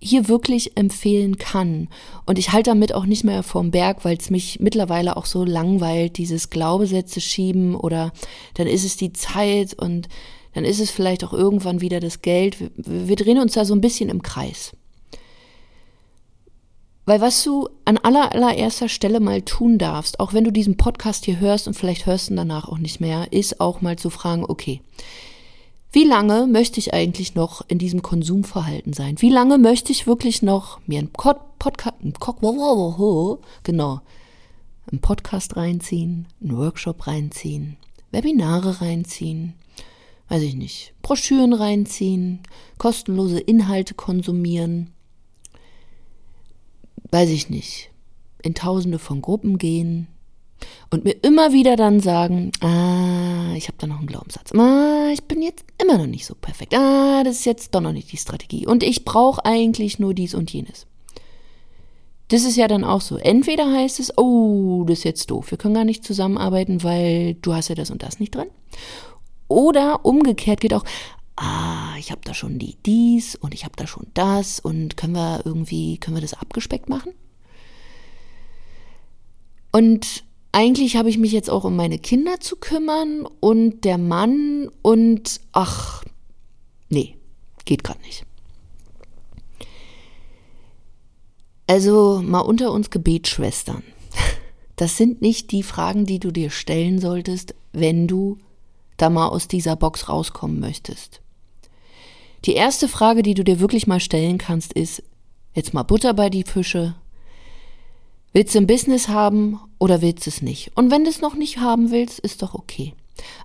hier 0.00 0.28
wirklich 0.28 0.76
empfehlen 0.76 1.38
kann. 1.38 1.88
Und 2.26 2.38
ich 2.38 2.52
halte 2.52 2.70
damit 2.70 2.94
auch 2.94 3.06
nicht 3.06 3.24
mehr 3.24 3.42
vorm 3.42 3.70
Berg, 3.70 4.04
weil 4.04 4.16
es 4.16 4.30
mich 4.30 4.60
mittlerweile 4.60 5.16
auch 5.16 5.26
so 5.26 5.44
langweilt, 5.44 6.18
dieses 6.18 6.50
Glaubesätze 6.50 7.20
schieben 7.20 7.74
oder 7.74 8.12
dann 8.54 8.66
ist 8.66 8.84
es 8.84 8.96
die 8.96 9.12
Zeit 9.12 9.74
und 9.74 10.08
dann 10.52 10.64
ist 10.64 10.80
es 10.80 10.90
vielleicht 10.90 11.24
auch 11.24 11.32
irgendwann 11.32 11.80
wieder 11.80 12.00
das 12.00 12.22
Geld. 12.22 12.60
Wir, 12.60 12.70
wir 12.76 13.16
drehen 13.16 13.38
uns 13.38 13.54
da 13.54 13.64
so 13.64 13.74
ein 13.74 13.80
bisschen 13.80 14.08
im 14.08 14.22
Kreis. 14.22 14.72
Weil 17.06 17.20
was 17.20 17.42
du 17.42 17.68
an 17.84 17.98
aller, 17.98 18.32
allererster 18.32 18.88
Stelle 18.88 19.20
mal 19.20 19.42
tun 19.42 19.78
darfst, 19.78 20.20
auch 20.20 20.32
wenn 20.32 20.44
du 20.44 20.50
diesen 20.50 20.76
Podcast 20.76 21.26
hier 21.26 21.38
hörst 21.38 21.68
und 21.68 21.74
vielleicht 21.74 22.06
hörst 22.06 22.28
du 22.28 22.32
ihn 22.32 22.36
danach 22.36 22.68
auch 22.68 22.78
nicht 22.78 23.00
mehr, 23.00 23.32
ist 23.32 23.60
auch 23.60 23.82
mal 23.82 23.96
zu 23.96 24.08
fragen, 24.08 24.44
okay, 24.46 24.80
wie 25.94 26.04
lange 26.04 26.48
möchte 26.48 26.80
ich 26.80 26.92
eigentlich 26.92 27.36
noch 27.36 27.62
in 27.68 27.78
diesem 27.78 28.02
Konsumverhalten 28.02 28.92
sein? 28.92 29.14
Wie 29.20 29.30
lange 29.30 29.58
möchte 29.58 29.92
ich 29.92 30.08
wirklich 30.08 30.42
noch 30.42 30.80
mir 30.88 30.98
einen 30.98 31.12
Podcast, 31.12 31.94
genau, 33.62 34.00
einen 34.90 35.00
Podcast 35.00 35.56
reinziehen, 35.56 36.26
einen 36.42 36.56
Workshop 36.56 37.06
reinziehen, 37.06 37.76
Webinare 38.10 38.80
reinziehen, 38.80 39.54
weiß 40.28 40.42
ich 40.42 40.56
nicht, 40.56 40.94
Broschüren 41.00 41.52
reinziehen, 41.52 42.40
kostenlose 42.76 43.38
Inhalte 43.38 43.94
konsumieren, 43.94 44.90
weiß 47.12 47.30
ich 47.30 47.50
nicht, 47.50 47.90
in 48.42 48.56
tausende 48.56 48.98
von 48.98 49.22
Gruppen 49.22 49.58
gehen, 49.58 50.08
und 50.90 51.04
mir 51.04 51.16
immer 51.22 51.52
wieder 51.52 51.76
dann 51.76 52.00
sagen, 52.00 52.52
ah, 52.60 53.54
ich 53.56 53.68
habe 53.68 53.78
da 53.78 53.86
noch 53.86 53.98
einen 53.98 54.06
Glaubenssatz. 54.06 54.52
Ah, 54.54 55.08
ich 55.12 55.24
bin 55.24 55.42
jetzt 55.42 55.64
immer 55.82 55.98
noch 55.98 56.06
nicht 56.06 56.26
so 56.26 56.34
perfekt. 56.34 56.74
Ah, 56.74 57.22
das 57.24 57.36
ist 57.36 57.46
jetzt 57.46 57.74
doch 57.74 57.80
noch 57.80 57.92
nicht 57.92 58.12
die 58.12 58.16
Strategie. 58.16 58.66
Und 58.66 58.82
ich 58.82 59.04
brauche 59.04 59.44
eigentlich 59.44 59.98
nur 59.98 60.14
dies 60.14 60.34
und 60.34 60.52
jenes. 60.52 60.86
Das 62.28 62.44
ist 62.44 62.56
ja 62.56 62.68
dann 62.68 62.84
auch 62.84 63.00
so. 63.00 63.16
Entweder 63.16 63.70
heißt 63.70 64.00
es, 64.00 64.16
oh, 64.16 64.84
das 64.86 64.98
ist 64.98 65.04
jetzt 65.04 65.30
doof, 65.30 65.50
wir 65.50 65.58
können 65.58 65.74
gar 65.74 65.84
nicht 65.84 66.04
zusammenarbeiten, 66.04 66.82
weil 66.82 67.34
du 67.34 67.54
hast 67.54 67.68
ja 67.68 67.74
das 67.74 67.90
und 67.90 68.02
das 68.02 68.18
nicht 68.18 68.34
drin. 68.34 68.48
Oder 69.48 70.04
umgekehrt 70.04 70.60
geht 70.60 70.74
auch, 70.74 70.84
ah, 71.36 71.96
ich 71.98 72.10
habe 72.10 72.22
da 72.24 72.34
schon 72.34 72.58
die 72.58 72.76
dies 72.86 73.36
und 73.36 73.52
ich 73.54 73.64
habe 73.64 73.76
da 73.76 73.86
schon 73.86 74.06
das 74.14 74.58
und 74.58 74.96
können 74.96 75.14
wir 75.14 75.42
irgendwie, 75.44 75.98
können 75.98 76.16
wir 76.16 76.22
das 76.22 76.34
abgespeckt 76.34 76.88
machen? 76.88 77.12
Und 79.72 80.24
eigentlich 80.54 80.96
habe 80.96 81.10
ich 81.10 81.18
mich 81.18 81.32
jetzt 81.32 81.50
auch 81.50 81.64
um 81.64 81.74
meine 81.74 81.98
Kinder 81.98 82.38
zu 82.38 82.54
kümmern 82.54 83.26
und 83.40 83.84
der 83.84 83.98
Mann 83.98 84.70
und 84.82 85.40
ach, 85.50 86.04
nee, 86.88 87.16
geht 87.64 87.82
gerade 87.82 88.00
nicht. 88.02 88.24
Also 91.66 92.22
mal 92.24 92.40
unter 92.40 92.72
uns 92.72 92.90
Gebetsschwestern. 92.90 93.82
Das 94.76 94.96
sind 94.96 95.22
nicht 95.22 95.52
die 95.52 95.62
Fragen, 95.62 96.04
die 96.04 96.18
du 96.18 96.32
dir 96.32 96.50
stellen 96.50 96.98
solltest, 96.98 97.54
wenn 97.72 98.08
du 98.08 98.38
da 98.96 99.08
mal 99.08 99.28
aus 99.28 99.46
dieser 99.46 99.76
Box 99.76 100.08
rauskommen 100.08 100.58
möchtest. 100.58 101.20
Die 102.44 102.54
erste 102.54 102.88
Frage, 102.88 103.22
die 103.22 103.34
du 103.34 103.44
dir 103.44 103.60
wirklich 103.60 103.86
mal 103.86 104.00
stellen 104.00 104.36
kannst, 104.36 104.72
ist, 104.72 105.04
jetzt 105.54 105.74
mal 105.74 105.84
Butter 105.84 106.12
bei 106.12 106.28
die 106.28 106.42
Fische. 106.42 106.96
Willst 108.34 108.52
du 108.56 108.58
ein 108.58 108.66
Business 108.66 109.06
haben 109.06 109.60
oder 109.78 110.02
willst 110.02 110.26
du 110.26 110.30
es 110.30 110.42
nicht? 110.42 110.72
Und 110.74 110.90
wenn 110.90 111.04
du 111.04 111.10
es 111.10 111.20
noch 111.20 111.36
nicht 111.36 111.58
haben 111.58 111.92
willst, 111.92 112.18
ist 112.18 112.42
doch 112.42 112.54
okay. 112.54 112.92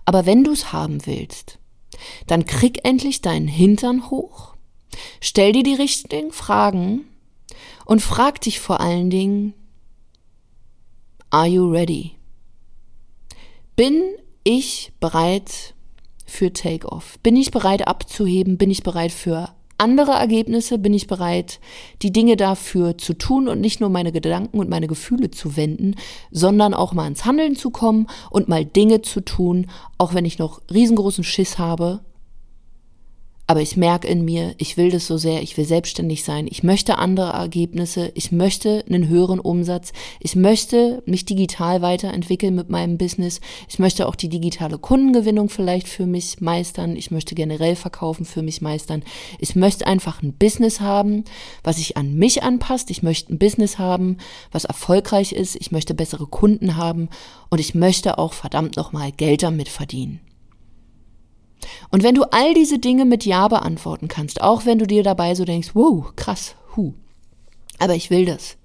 Aber 0.03 0.25
wenn 0.25 0.43
du 0.43 0.51
es 0.51 0.73
haben 0.73 1.05
willst, 1.05 1.59
dann 2.25 2.47
krieg 2.47 2.83
endlich 2.83 3.21
deinen 3.21 3.47
Hintern 3.47 4.09
hoch, 4.09 4.55
stell 5.21 5.51
dir 5.51 5.61
die 5.61 5.75
richtigen 5.75 6.31
Fragen 6.31 7.05
und 7.85 8.01
frag 8.01 8.41
dich 8.41 8.59
vor 8.59 8.79
allen 8.79 9.11
Dingen, 9.11 9.53
are 11.29 11.45
you 11.45 11.69
ready? 11.69 12.15
Bin 13.75 14.01
ich 14.43 14.91
bereit 14.99 15.75
für 16.25 16.51
Take-off? 16.51 17.19
Bin 17.19 17.35
ich 17.35 17.51
bereit 17.51 17.87
abzuheben? 17.87 18.57
Bin 18.57 18.71
ich 18.71 18.81
bereit 18.81 19.11
für 19.11 19.53
andere 19.79 20.11
Ergebnisse? 20.11 20.77
Bin 20.77 20.93
ich 20.93 21.07
bereit, 21.07 21.59
die 22.01 22.11
Dinge 22.11 22.35
dafür 22.35 22.97
zu 22.97 23.13
tun 23.13 23.47
und 23.47 23.61
nicht 23.61 23.79
nur 23.79 23.89
meine 23.89 24.11
Gedanken 24.11 24.59
und 24.59 24.69
meine 24.69 24.87
Gefühle 24.87 25.31
zu 25.31 25.55
wenden, 25.55 25.95
sondern 26.31 26.73
auch 26.73 26.93
mal 26.93 27.07
ins 27.07 27.25
Handeln 27.25 27.55
zu 27.55 27.69
kommen 27.69 28.07
und 28.29 28.49
mal 28.49 28.65
Dinge 28.65 29.01
zu 29.01 29.21
tun, 29.21 29.67
auch 29.97 30.13
wenn 30.13 30.25
ich 30.25 30.39
noch 30.39 30.61
riesengroßen 30.71 31.23
Schiss 31.23 31.57
habe, 31.57 32.01
aber 33.49 33.63
ich 33.63 33.75
merke 33.77 34.07
in 34.07 34.23
mir, 34.23 34.53
ich 34.59 34.77
will 34.77 34.91
das 34.91 35.07
so 35.07 35.17
sehr, 35.17 35.41
ich 35.41 35.57
will 35.57 35.65
selbstständig 35.65 36.23
sein, 36.23 36.45
ich 36.47 36.61
möchte 36.61 36.99
andere 36.99 37.31
Ergebnisse, 37.31 38.11
ich 38.13 38.31
möchte 38.31 38.85
einen 38.87 39.07
höheren 39.07 39.39
Umsatz, 39.39 39.91
ich 40.19 40.35
möchte 40.35 41.01
mich 41.07 41.25
digital 41.25 41.81
weiterentwickeln 41.81 42.53
mit 42.53 42.69
meinem 42.69 42.99
Business, 42.99 43.41
ich 43.67 43.79
möchte 43.79 44.07
auch 44.07 44.13
die 44.13 44.29
digitale 44.29 44.77
Kundengewinnung 44.77 45.49
vielleicht 45.49 45.87
für 45.87 46.05
mich 46.05 46.39
meistern, 46.41 46.95
ich 46.95 47.09
möchte 47.09 47.33
generell 47.33 47.75
verkaufen 47.75 48.23
für 48.23 48.43
mich 48.43 48.61
meistern, 48.61 49.01
ich 49.39 49.55
möchte 49.55 49.87
einfach 49.87 50.21
ein 50.21 50.33
Business 50.33 50.79
haben, 50.79 51.23
was 51.63 51.77
sich 51.77 51.97
an 51.97 52.13
mich 52.13 52.43
anpasst, 52.43 52.91
ich 52.91 53.01
möchte 53.01 53.33
ein 53.33 53.39
Business 53.39 53.79
haben, 53.79 54.17
was 54.51 54.65
erfolgreich 54.65 55.31
ist, 55.31 55.55
ich 55.55 55.71
möchte 55.71 55.95
bessere 55.95 56.27
Kunden 56.27 56.75
haben. 56.75 57.09
Und 57.49 57.57
ich 57.57 57.73
möchte 57.73 58.19
auch 58.19 58.33
verdammt 58.33 58.77
nochmal 58.77 59.11
Geld 59.11 59.41
damit 59.41 59.69
verdienen. 59.69 60.19
Und 61.91 62.03
wenn 62.03 62.15
du 62.15 62.23
all 62.31 62.53
diese 62.53 62.79
Dinge 62.79 63.05
mit 63.05 63.25
Ja 63.25 63.47
beantworten 63.47 64.07
kannst, 64.07 64.41
auch 64.41 64.65
wenn 64.65 64.79
du 64.79 64.87
dir 64.87 65.03
dabei 65.03 65.35
so 65.35 65.45
denkst, 65.45 65.71
wow, 65.73 66.13
krass, 66.15 66.55
hu, 66.75 66.93
aber 67.77 67.95
ich 67.95 68.09
will 68.09 68.25
das, 68.25 68.57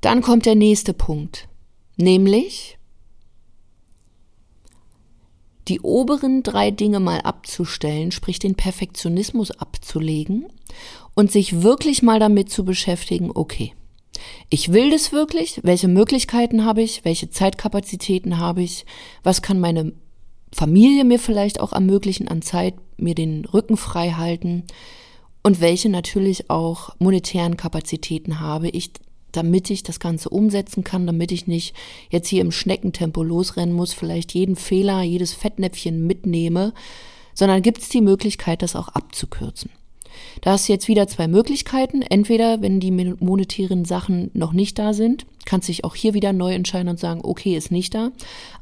dann 0.00 0.22
kommt 0.22 0.46
der 0.46 0.54
nächste 0.54 0.92
Punkt, 0.92 1.48
nämlich 1.96 2.78
die 5.68 5.80
oberen 5.80 6.42
drei 6.42 6.70
Dinge 6.70 7.00
mal 7.00 7.20
abzustellen, 7.22 8.12
sprich 8.12 8.38
den 8.38 8.54
Perfektionismus 8.54 9.50
abzulegen 9.50 10.46
und 11.14 11.32
sich 11.32 11.62
wirklich 11.62 12.02
mal 12.02 12.20
damit 12.20 12.50
zu 12.50 12.64
beschäftigen, 12.64 13.30
okay, 13.34 13.72
ich 14.50 14.72
will 14.72 14.90
das 14.90 15.12
wirklich, 15.12 15.60
welche 15.62 15.88
Möglichkeiten 15.88 16.64
habe 16.64 16.82
ich, 16.82 17.04
welche 17.04 17.30
Zeitkapazitäten 17.30 18.38
habe 18.38 18.62
ich, 18.62 18.84
was 19.22 19.42
kann 19.42 19.58
meine 19.58 19.92
Familie 20.54 21.04
mir 21.04 21.18
vielleicht 21.18 21.60
auch 21.60 21.72
ermöglichen 21.72 22.28
an 22.28 22.40
Zeit, 22.40 22.74
mir 22.96 23.14
den 23.14 23.44
Rücken 23.44 23.76
frei 23.76 24.12
halten 24.12 24.62
und 25.42 25.60
welche 25.60 25.88
natürlich 25.88 26.48
auch 26.48 26.94
monetären 27.00 27.56
Kapazitäten 27.56 28.38
habe 28.40 28.68
ich, 28.68 28.92
damit 29.32 29.68
ich 29.70 29.82
das 29.82 29.98
Ganze 29.98 30.28
umsetzen 30.28 30.84
kann, 30.84 31.06
damit 31.06 31.32
ich 31.32 31.48
nicht 31.48 31.74
jetzt 32.08 32.28
hier 32.28 32.40
im 32.40 32.52
Schneckentempo 32.52 33.22
losrennen 33.22 33.74
muss, 33.74 33.92
vielleicht 33.92 34.32
jeden 34.32 34.54
Fehler, 34.54 35.02
jedes 35.02 35.32
Fettnäpfchen 35.32 36.06
mitnehme, 36.06 36.72
sondern 37.34 37.62
gibt 37.62 37.78
es 37.78 37.88
die 37.88 38.00
Möglichkeit, 38.00 38.62
das 38.62 38.76
auch 38.76 38.88
abzukürzen. 38.88 39.70
Da 40.40 40.52
hast 40.52 40.68
du 40.68 40.72
jetzt 40.72 40.86
wieder 40.86 41.08
zwei 41.08 41.26
Möglichkeiten. 41.26 42.00
Entweder, 42.02 42.62
wenn 42.62 42.78
die 42.78 42.92
monetären 42.92 43.84
Sachen 43.84 44.30
noch 44.34 44.52
nicht 44.52 44.78
da 44.78 44.92
sind, 44.92 45.26
kannst 45.44 45.66
du 45.66 45.72
dich 45.72 45.84
auch 45.84 45.96
hier 45.96 46.14
wieder 46.14 46.32
neu 46.32 46.54
entscheiden 46.54 46.88
und 46.88 47.00
sagen, 47.00 47.20
okay, 47.24 47.56
ist 47.56 47.72
nicht 47.72 47.94
da. 47.94 48.12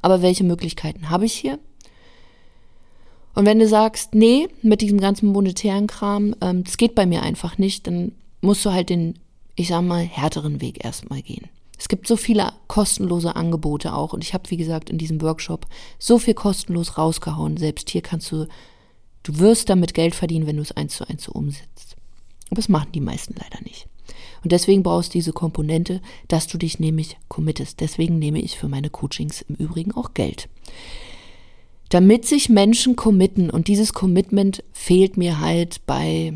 Aber 0.00 0.22
welche 0.22 0.44
Möglichkeiten 0.44 1.10
habe 1.10 1.26
ich 1.26 1.34
hier? 1.34 1.58
Und 3.34 3.46
wenn 3.46 3.58
du 3.58 3.66
sagst, 3.66 4.14
nee, 4.14 4.48
mit 4.62 4.80
diesem 4.80 5.00
ganzen 5.00 5.28
monetären 5.28 5.86
Kram, 5.86 6.34
ähm, 6.40 6.64
das 6.64 6.76
geht 6.76 6.94
bei 6.94 7.06
mir 7.06 7.22
einfach 7.22 7.58
nicht, 7.58 7.86
dann 7.86 8.12
musst 8.40 8.64
du 8.64 8.72
halt 8.72 8.90
den, 8.90 9.18
ich 9.54 9.68
sag 9.68 9.82
mal, 9.82 10.04
härteren 10.04 10.60
Weg 10.60 10.84
erstmal 10.84 11.22
gehen. 11.22 11.48
Es 11.78 11.88
gibt 11.88 12.06
so 12.06 12.16
viele 12.16 12.52
kostenlose 12.68 13.34
Angebote 13.34 13.94
auch 13.94 14.12
und 14.12 14.22
ich 14.22 14.34
habe, 14.34 14.50
wie 14.50 14.56
gesagt, 14.56 14.90
in 14.90 14.98
diesem 14.98 15.20
Workshop 15.20 15.66
so 15.98 16.18
viel 16.18 16.34
kostenlos 16.34 16.96
rausgehauen. 16.98 17.56
Selbst 17.56 17.90
hier 17.90 18.02
kannst 18.02 18.30
du, 18.30 18.46
du 19.22 19.38
wirst 19.38 19.68
damit 19.68 19.94
Geld 19.94 20.14
verdienen, 20.14 20.46
wenn 20.46 20.56
du 20.56 20.62
es 20.62 20.72
eins 20.72 20.96
zu 20.96 21.08
eins 21.08 21.24
so 21.24 21.32
umsetzt. 21.32 21.96
Aber 22.50 22.56
das 22.56 22.68
machen 22.68 22.92
die 22.92 23.00
meisten 23.00 23.34
leider 23.34 23.62
nicht. 23.64 23.88
Und 24.44 24.52
deswegen 24.52 24.82
brauchst 24.82 25.14
du 25.14 25.18
diese 25.18 25.32
Komponente, 25.32 26.00
dass 26.28 26.46
du 26.46 26.58
dich 26.58 26.78
nämlich 26.78 27.16
committest. 27.28 27.80
Deswegen 27.80 28.18
nehme 28.18 28.40
ich 28.40 28.58
für 28.58 28.68
meine 28.68 28.90
Coachings 28.90 29.42
im 29.42 29.54
Übrigen 29.56 29.92
auch 29.92 30.14
Geld 30.14 30.48
damit 31.92 32.24
sich 32.24 32.48
Menschen 32.48 32.96
committen. 32.96 33.50
Und 33.50 33.68
dieses 33.68 33.92
Commitment 33.92 34.64
fehlt 34.72 35.18
mir 35.18 35.40
halt 35.40 35.84
bei, 35.84 36.32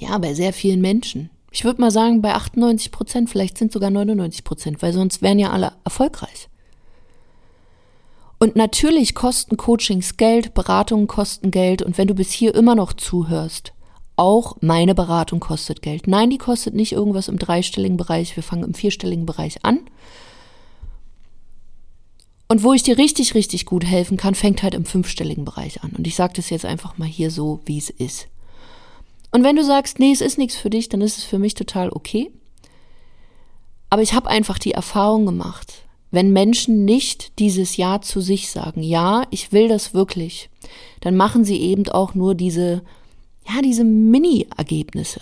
ja, 0.00 0.18
bei 0.18 0.34
sehr 0.34 0.52
vielen 0.52 0.80
Menschen. 0.80 1.30
Ich 1.52 1.64
würde 1.64 1.80
mal 1.80 1.92
sagen, 1.92 2.22
bei 2.22 2.34
98 2.34 2.90
Prozent, 2.90 3.30
vielleicht 3.30 3.56
sind 3.56 3.70
sogar 3.70 3.90
99 3.90 4.42
Prozent, 4.42 4.82
weil 4.82 4.92
sonst 4.92 5.22
wären 5.22 5.38
ja 5.38 5.50
alle 5.50 5.74
erfolgreich. 5.84 6.48
Und 8.38 8.56
natürlich 8.56 9.14
kosten 9.14 9.56
Coachings 9.56 10.16
Geld, 10.16 10.54
Beratungen 10.54 11.06
kosten 11.06 11.52
Geld 11.52 11.80
und 11.80 11.96
wenn 11.96 12.08
du 12.08 12.14
bis 12.14 12.32
hier 12.32 12.52
immer 12.54 12.74
noch 12.74 12.94
zuhörst, 12.94 13.72
auch 14.16 14.56
meine 14.60 14.96
Beratung 14.96 15.38
kostet 15.38 15.82
Geld. 15.82 16.08
Nein, 16.08 16.30
die 16.30 16.38
kostet 16.38 16.74
nicht 16.74 16.92
irgendwas 16.92 17.28
im 17.28 17.38
dreistelligen 17.38 17.96
Bereich, 17.96 18.34
wir 18.34 18.42
fangen 18.42 18.64
im 18.64 18.74
vierstelligen 18.74 19.24
Bereich 19.24 19.64
an. 19.64 19.80
Und 22.48 22.62
wo 22.62 22.72
ich 22.72 22.82
dir 22.82 22.96
richtig, 22.96 23.34
richtig 23.34 23.66
gut 23.66 23.84
helfen 23.84 24.16
kann, 24.16 24.34
fängt 24.34 24.62
halt 24.62 24.74
im 24.74 24.84
fünfstelligen 24.84 25.44
Bereich 25.44 25.82
an. 25.82 25.90
Und 25.90 26.06
ich 26.06 26.14
sage 26.14 26.34
das 26.36 26.50
jetzt 26.50 26.64
einfach 26.64 26.96
mal 26.96 27.08
hier 27.08 27.30
so, 27.30 27.60
wie 27.64 27.78
es 27.78 27.90
ist. 27.90 28.28
Und 29.32 29.42
wenn 29.42 29.56
du 29.56 29.64
sagst, 29.64 29.98
nee, 29.98 30.12
es 30.12 30.20
ist 30.20 30.38
nichts 30.38 30.56
für 30.56 30.70
dich, 30.70 30.88
dann 30.88 31.00
ist 31.00 31.18
es 31.18 31.24
für 31.24 31.38
mich 31.38 31.54
total 31.54 31.90
okay. 31.90 32.30
Aber 33.90 34.02
ich 34.02 34.14
habe 34.14 34.28
einfach 34.28 34.58
die 34.58 34.72
Erfahrung 34.72 35.26
gemacht, 35.26 35.82
wenn 36.10 36.32
Menschen 36.32 36.84
nicht 36.84 37.38
dieses 37.38 37.76
Ja 37.76 38.00
zu 38.00 38.20
sich 38.20 38.50
sagen, 38.50 38.82
ja, 38.82 39.24
ich 39.30 39.52
will 39.52 39.68
das 39.68 39.92
wirklich, 39.92 40.48
dann 41.00 41.16
machen 41.16 41.44
sie 41.44 41.60
eben 41.60 41.88
auch 41.88 42.14
nur 42.14 42.34
diese, 42.34 42.82
ja, 43.48 43.60
diese 43.62 43.84
Mini-Ergebnisse. 43.84 45.20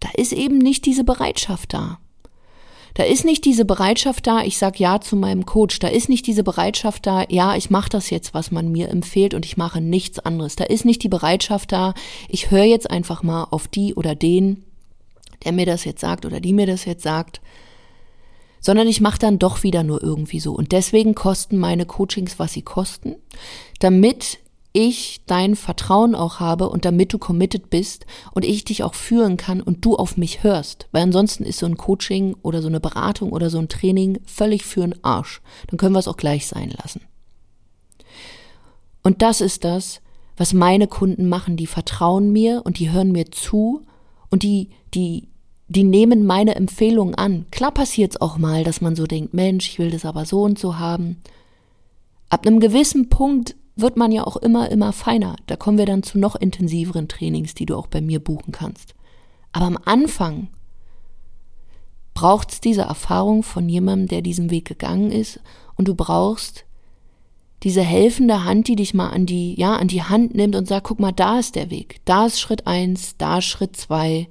Da 0.00 0.10
ist 0.16 0.32
eben 0.32 0.58
nicht 0.58 0.86
diese 0.86 1.04
Bereitschaft 1.04 1.72
da. 1.72 1.98
Da 2.98 3.04
ist 3.04 3.24
nicht 3.24 3.44
diese 3.44 3.64
Bereitschaft 3.64 4.26
da, 4.26 4.42
ich 4.42 4.58
sag 4.58 4.80
ja 4.80 5.00
zu 5.00 5.14
meinem 5.14 5.46
Coach, 5.46 5.78
da 5.78 5.86
ist 5.86 6.08
nicht 6.08 6.26
diese 6.26 6.42
Bereitschaft 6.42 7.06
da, 7.06 7.24
ja, 7.28 7.54
ich 7.54 7.70
mache 7.70 7.88
das 7.88 8.10
jetzt, 8.10 8.34
was 8.34 8.50
man 8.50 8.72
mir 8.72 8.88
empfiehlt 8.88 9.34
und 9.34 9.46
ich 9.46 9.56
mache 9.56 9.80
nichts 9.80 10.18
anderes. 10.18 10.56
Da 10.56 10.64
ist 10.64 10.84
nicht 10.84 11.04
die 11.04 11.08
Bereitschaft 11.08 11.70
da, 11.70 11.94
ich 12.28 12.50
höre 12.50 12.64
jetzt 12.64 12.90
einfach 12.90 13.22
mal 13.22 13.46
auf 13.52 13.68
die 13.68 13.94
oder 13.94 14.16
den, 14.16 14.64
der 15.44 15.52
mir 15.52 15.64
das 15.64 15.84
jetzt 15.84 16.00
sagt 16.00 16.26
oder 16.26 16.40
die 16.40 16.52
mir 16.52 16.66
das 16.66 16.86
jetzt 16.86 17.04
sagt, 17.04 17.40
sondern 18.58 18.88
ich 18.88 19.00
mache 19.00 19.20
dann 19.20 19.38
doch 19.38 19.62
wieder 19.62 19.84
nur 19.84 20.02
irgendwie 20.02 20.40
so. 20.40 20.52
Und 20.52 20.72
deswegen 20.72 21.14
kosten 21.14 21.56
meine 21.56 21.86
Coachings, 21.86 22.40
was 22.40 22.52
sie 22.52 22.62
kosten, 22.62 23.14
damit 23.78 24.40
ich 24.72 25.22
dein 25.26 25.56
Vertrauen 25.56 26.14
auch 26.14 26.40
habe 26.40 26.68
und 26.68 26.84
damit 26.84 27.12
du 27.12 27.18
committed 27.18 27.70
bist 27.70 28.06
und 28.32 28.44
ich 28.44 28.64
dich 28.64 28.82
auch 28.82 28.94
führen 28.94 29.36
kann 29.36 29.60
und 29.60 29.84
du 29.84 29.96
auf 29.96 30.16
mich 30.16 30.42
hörst. 30.42 30.88
Weil 30.92 31.02
ansonsten 31.02 31.44
ist 31.44 31.58
so 31.58 31.66
ein 31.66 31.76
Coaching 31.76 32.36
oder 32.42 32.60
so 32.60 32.68
eine 32.68 32.80
Beratung 32.80 33.32
oder 33.32 33.50
so 33.50 33.58
ein 33.58 33.68
Training 33.68 34.20
völlig 34.26 34.64
für 34.64 34.84
einen 34.84 35.02
Arsch. 35.02 35.40
Dann 35.68 35.78
können 35.78 35.94
wir 35.94 36.00
es 36.00 36.08
auch 36.08 36.16
gleich 36.16 36.46
sein 36.46 36.70
lassen. 36.82 37.00
Und 39.02 39.22
das 39.22 39.40
ist 39.40 39.64
das, 39.64 40.00
was 40.36 40.52
meine 40.52 40.86
Kunden 40.86 41.28
machen. 41.28 41.56
Die 41.56 41.66
vertrauen 41.66 42.30
mir 42.30 42.62
und 42.64 42.78
die 42.78 42.90
hören 42.90 43.10
mir 43.10 43.30
zu 43.30 43.86
und 44.28 44.42
die, 44.42 44.68
die, 44.94 45.28
die 45.68 45.84
nehmen 45.84 46.26
meine 46.26 46.54
Empfehlungen 46.54 47.14
an. 47.14 47.46
Klar 47.50 47.72
passiert 47.72 48.12
es 48.12 48.20
auch 48.20 48.36
mal, 48.38 48.64
dass 48.64 48.80
man 48.80 48.96
so 48.96 49.06
denkt, 49.06 49.34
Mensch, 49.34 49.68
ich 49.68 49.78
will 49.78 49.90
das 49.90 50.04
aber 50.04 50.26
so 50.26 50.42
und 50.42 50.58
so 50.58 50.78
haben. 50.78 51.22
Ab 52.28 52.46
einem 52.46 52.60
gewissen 52.60 53.08
Punkt 53.08 53.56
wird 53.80 53.96
man 53.96 54.12
ja 54.12 54.24
auch 54.24 54.36
immer, 54.36 54.70
immer 54.70 54.92
feiner. 54.92 55.36
Da 55.46 55.56
kommen 55.56 55.78
wir 55.78 55.86
dann 55.86 56.02
zu 56.02 56.18
noch 56.18 56.36
intensiveren 56.36 57.08
Trainings, 57.08 57.54
die 57.54 57.66
du 57.66 57.76
auch 57.76 57.86
bei 57.86 58.00
mir 58.00 58.18
buchen 58.18 58.52
kannst. 58.52 58.94
Aber 59.52 59.66
am 59.66 59.78
Anfang 59.84 60.48
braucht 62.14 62.52
es 62.52 62.60
diese 62.60 62.82
Erfahrung 62.82 63.42
von 63.42 63.68
jemandem, 63.68 64.08
der 64.08 64.22
diesen 64.22 64.50
Weg 64.50 64.64
gegangen 64.64 65.12
ist 65.12 65.40
und 65.76 65.86
du 65.86 65.94
brauchst 65.94 66.64
diese 67.62 67.82
helfende 67.82 68.44
Hand, 68.44 68.68
die 68.68 68.76
dich 68.76 68.94
mal 68.94 69.10
an 69.10 69.26
die, 69.26 69.58
ja, 69.58 69.76
an 69.76 69.88
die 69.88 70.02
Hand 70.02 70.34
nimmt 70.34 70.54
und 70.54 70.66
sagt, 70.66 70.86
guck 70.86 71.00
mal, 71.00 71.12
da 71.12 71.38
ist 71.38 71.54
der 71.54 71.70
Weg, 71.70 72.00
da 72.04 72.26
ist 72.26 72.40
Schritt 72.40 72.66
eins, 72.66 73.16
da 73.18 73.38
ist 73.38 73.46
Schritt 73.46 73.76
zwei. 73.76 74.28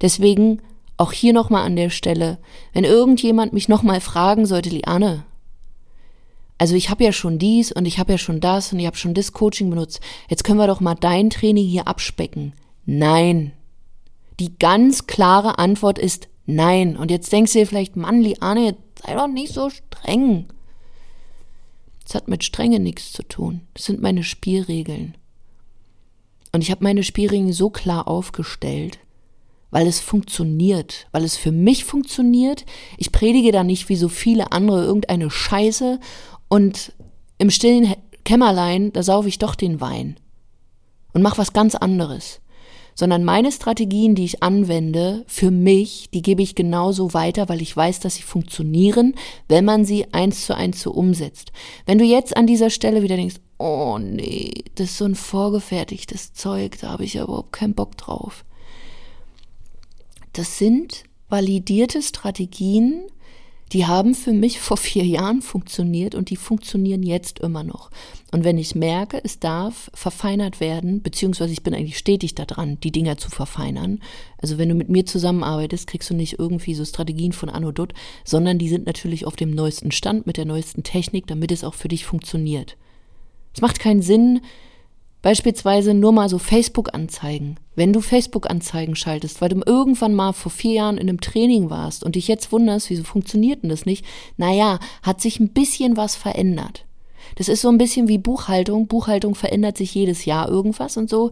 Deswegen 0.00 0.60
auch 0.96 1.12
hier 1.12 1.32
nochmal 1.32 1.64
an 1.64 1.76
der 1.76 1.90
Stelle, 1.90 2.38
wenn 2.72 2.84
irgendjemand 2.84 3.52
mich 3.52 3.68
nochmal 3.68 4.00
fragen 4.00 4.46
sollte, 4.46 4.70
Liane, 4.70 5.24
also 6.58 6.74
ich 6.74 6.90
habe 6.90 7.04
ja 7.04 7.12
schon 7.12 7.38
dies 7.38 7.72
und 7.72 7.84
ich 7.86 7.98
habe 7.98 8.12
ja 8.12 8.18
schon 8.18 8.40
das 8.40 8.72
und 8.72 8.78
ich 8.78 8.86
habe 8.86 8.96
schon 8.96 9.14
das 9.14 9.32
Coaching 9.32 9.70
benutzt, 9.70 10.00
jetzt 10.28 10.44
können 10.44 10.58
wir 10.58 10.66
doch 10.66 10.80
mal 10.80 10.94
dein 10.94 11.30
Training 11.30 11.66
hier 11.66 11.88
abspecken. 11.88 12.52
Nein. 12.86 13.52
Die 14.40 14.58
ganz 14.58 15.06
klare 15.06 15.58
Antwort 15.58 15.98
ist 15.98 16.28
Nein. 16.46 16.96
Und 16.96 17.10
jetzt 17.10 17.32
denkst 17.32 17.52
du 17.52 17.60
dir 17.60 17.66
vielleicht, 17.66 17.96
Mann, 17.96 18.20
Liane, 18.20 18.76
sei 19.02 19.14
doch 19.14 19.28
nicht 19.28 19.52
so 19.52 19.70
streng. 19.70 20.46
Das 22.04 22.14
hat 22.14 22.28
mit 22.28 22.44
Strenge 22.44 22.80
nichts 22.80 23.12
zu 23.12 23.22
tun. 23.22 23.62
Das 23.72 23.84
sind 23.84 24.02
meine 24.02 24.22
Spielregeln. 24.22 25.16
Und 26.52 26.60
ich 26.60 26.70
habe 26.70 26.84
meine 26.84 27.02
Spielregeln 27.02 27.52
so 27.52 27.70
klar 27.70 28.06
aufgestellt, 28.06 28.98
weil 29.70 29.86
es 29.86 30.00
funktioniert, 30.00 31.08
weil 31.12 31.24
es 31.24 31.36
für 31.36 31.50
mich 31.50 31.84
funktioniert. 31.84 32.64
Ich 32.98 33.10
predige 33.10 33.50
da 33.50 33.64
nicht 33.64 33.88
wie 33.88 33.96
so 33.96 34.08
viele 34.08 34.52
andere 34.52 34.84
irgendeine 34.84 35.30
Scheiße 35.30 35.98
und 36.48 36.92
im 37.38 37.50
stillen 37.50 37.94
Kämmerlein, 38.24 38.92
da 38.92 39.02
saufe 39.02 39.28
ich 39.28 39.38
doch 39.38 39.54
den 39.54 39.80
Wein 39.80 40.16
und 41.12 41.22
mach 41.22 41.38
was 41.38 41.52
ganz 41.52 41.74
anderes 41.74 42.40
sondern 42.94 43.24
meine 43.24 43.50
Strategien, 43.50 44.14
die 44.14 44.24
ich 44.24 44.42
anwende, 44.42 45.24
für 45.26 45.50
mich, 45.50 46.10
die 46.14 46.22
gebe 46.22 46.42
ich 46.42 46.54
genauso 46.54 47.12
weiter, 47.12 47.48
weil 47.48 47.60
ich 47.60 47.76
weiß, 47.76 48.00
dass 48.00 48.14
sie 48.14 48.22
funktionieren, 48.22 49.14
wenn 49.48 49.64
man 49.64 49.84
sie 49.84 50.12
eins 50.12 50.46
zu 50.46 50.56
eins 50.56 50.80
so 50.80 50.92
umsetzt. 50.92 51.52
Wenn 51.86 51.98
du 51.98 52.04
jetzt 52.04 52.36
an 52.36 52.46
dieser 52.46 52.70
Stelle 52.70 53.02
wieder 53.02 53.16
denkst, 53.16 53.40
oh 53.58 53.98
nee, 54.00 54.64
das 54.76 54.90
ist 54.90 54.98
so 54.98 55.04
ein 55.04 55.16
vorgefertigtes 55.16 56.32
Zeug, 56.32 56.78
da 56.80 56.90
habe 56.90 57.04
ich 57.04 57.14
ja 57.14 57.24
überhaupt 57.24 57.52
keinen 57.52 57.74
Bock 57.74 57.96
drauf. 57.96 58.44
Das 60.32 60.58
sind 60.58 61.04
validierte 61.28 62.02
Strategien, 62.02 63.06
die 63.74 63.86
haben 63.86 64.14
für 64.14 64.32
mich 64.32 64.60
vor 64.60 64.76
vier 64.76 65.04
Jahren 65.04 65.42
funktioniert 65.42 66.14
und 66.14 66.30
die 66.30 66.36
funktionieren 66.36 67.02
jetzt 67.02 67.40
immer 67.40 67.64
noch. 67.64 67.90
Und 68.30 68.44
wenn 68.44 68.56
ich 68.56 68.76
merke, 68.76 69.20
es 69.24 69.40
darf 69.40 69.90
verfeinert 69.92 70.60
werden, 70.60 71.02
beziehungsweise 71.02 71.52
ich 71.52 71.64
bin 71.64 71.74
eigentlich 71.74 71.98
stetig 71.98 72.36
daran, 72.36 72.78
die 72.80 72.92
Dinger 72.92 73.18
zu 73.18 73.30
verfeinern. 73.30 74.00
Also 74.38 74.58
wenn 74.58 74.68
du 74.68 74.76
mit 74.76 74.90
mir 74.90 75.06
zusammenarbeitest, 75.06 75.88
kriegst 75.88 76.08
du 76.08 76.14
nicht 76.14 76.38
irgendwie 76.38 76.74
so 76.74 76.84
Strategien 76.84 77.32
von 77.32 77.50
Anodot, 77.50 77.94
sondern 78.24 78.58
die 78.58 78.68
sind 78.68 78.86
natürlich 78.86 79.26
auf 79.26 79.34
dem 79.34 79.50
neuesten 79.50 79.90
Stand 79.90 80.24
mit 80.24 80.36
der 80.36 80.44
neuesten 80.44 80.84
Technik, 80.84 81.26
damit 81.26 81.50
es 81.50 81.64
auch 81.64 81.74
für 81.74 81.88
dich 81.88 82.06
funktioniert. 82.06 82.76
Es 83.54 83.60
macht 83.60 83.80
keinen 83.80 84.02
Sinn, 84.02 84.40
Beispielsweise 85.24 85.94
nur 85.94 86.12
mal 86.12 86.28
so 86.28 86.38
Facebook-Anzeigen. 86.38 87.56
Wenn 87.74 87.94
du 87.94 88.02
Facebook-Anzeigen 88.02 88.94
schaltest, 88.94 89.40
weil 89.40 89.48
du 89.48 89.62
irgendwann 89.64 90.12
mal 90.12 90.34
vor 90.34 90.52
vier 90.52 90.72
Jahren 90.72 90.98
in 90.98 91.08
einem 91.08 91.22
Training 91.22 91.70
warst 91.70 92.04
und 92.04 92.16
dich 92.16 92.28
jetzt 92.28 92.52
wunderst, 92.52 92.90
wieso 92.90 93.04
funktioniert 93.04 93.62
denn 93.62 93.70
das 93.70 93.86
nicht? 93.86 94.04
Naja, 94.36 94.78
hat 95.02 95.22
sich 95.22 95.40
ein 95.40 95.48
bisschen 95.48 95.96
was 95.96 96.14
verändert. 96.14 96.84
Das 97.36 97.48
ist 97.48 97.62
so 97.62 97.70
ein 97.70 97.78
bisschen 97.78 98.06
wie 98.06 98.18
Buchhaltung. 98.18 98.86
Buchhaltung 98.86 99.34
verändert 99.34 99.78
sich 99.78 99.94
jedes 99.94 100.26
Jahr 100.26 100.46
irgendwas 100.50 100.98
und 100.98 101.08
so. 101.08 101.30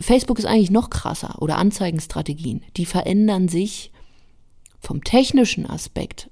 Facebook 0.00 0.40
ist 0.40 0.46
eigentlich 0.46 0.72
noch 0.72 0.90
krasser 0.90 1.40
oder 1.40 1.58
Anzeigenstrategien. 1.58 2.64
Die 2.76 2.86
verändern 2.86 3.46
sich 3.46 3.92
vom 4.80 5.04
technischen 5.04 5.64
Aspekt 5.64 6.28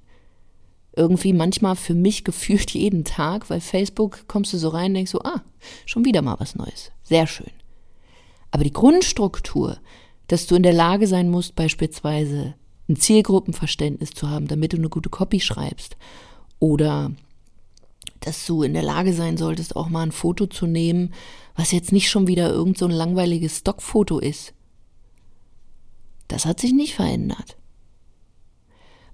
irgendwie 0.95 1.33
manchmal 1.33 1.75
für 1.75 1.93
mich 1.93 2.23
gefühlt 2.23 2.71
jeden 2.73 3.03
Tag, 3.03 3.49
weil 3.49 3.61
Facebook 3.61 4.27
kommst 4.27 4.53
du 4.53 4.57
so 4.57 4.69
rein 4.69 4.91
und 4.91 4.95
denkst 4.95 5.11
so, 5.11 5.21
ah, 5.21 5.43
schon 5.85 6.05
wieder 6.05 6.21
mal 6.21 6.39
was 6.39 6.55
Neues. 6.55 6.91
Sehr 7.03 7.27
schön. 7.27 7.51
Aber 8.51 8.63
die 8.63 8.73
Grundstruktur, 8.73 9.77
dass 10.27 10.47
du 10.47 10.55
in 10.55 10.63
der 10.63 10.73
Lage 10.73 11.07
sein 11.07 11.29
musst, 11.29 11.55
beispielsweise 11.55 12.55
ein 12.87 12.95
Zielgruppenverständnis 12.95 14.11
zu 14.11 14.29
haben, 14.29 14.47
damit 14.47 14.73
du 14.73 14.77
eine 14.77 14.89
gute 14.89 15.09
Copy 15.09 15.39
schreibst, 15.39 15.97
oder 16.59 17.11
dass 18.21 18.45
du 18.45 18.63
in 18.63 18.73
der 18.73 18.83
Lage 18.83 19.13
sein 19.13 19.37
solltest, 19.37 19.75
auch 19.75 19.89
mal 19.89 20.03
ein 20.03 20.11
Foto 20.11 20.47
zu 20.47 20.67
nehmen, 20.67 21.13
was 21.55 21.71
jetzt 21.71 21.91
nicht 21.91 22.09
schon 22.09 22.27
wieder 22.27 22.49
irgend 22.49 22.77
so 22.77 22.85
ein 22.85 22.91
langweiliges 22.91 23.59
Stockfoto 23.59 24.19
ist. 24.19 24.53
Das 26.27 26.45
hat 26.45 26.59
sich 26.59 26.73
nicht 26.73 26.95
verändert. 26.95 27.57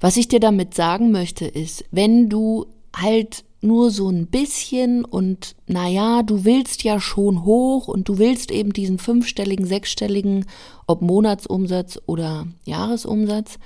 Was 0.02 0.18
ich 0.18 0.28
dir 0.28 0.40
damit 0.40 0.74
sagen 0.74 1.12
möchte, 1.12 1.46
ist, 1.46 1.86
wenn 1.92 2.28
du 2.28 2.66
halt 2.94 3.46
nur 3.62 3.92
so 3.92 4.10
ein 4.10 4.26
bisschen 4.26 5.06
und 5.06 5.56
naja, 5.68 6.24
du 6.24 6.44
willst 6.44 6.84
ja 6.84 7.00
schon 7.00 7.46
hoch 7.46 7.88
und 7.88 8.10
du 8.10 8.18
willst 8.18 8.50
eben 8.50 8.74
diesen 8.74 8.98
fünfstelligen, 8.98 9.68
sechsstelligen, 9.68 10.48
ob 10.88 11.04
Monatsumsatz 11.04 12.00
oder 12.08 12.48
Jahresumsatz, 12.66 13.60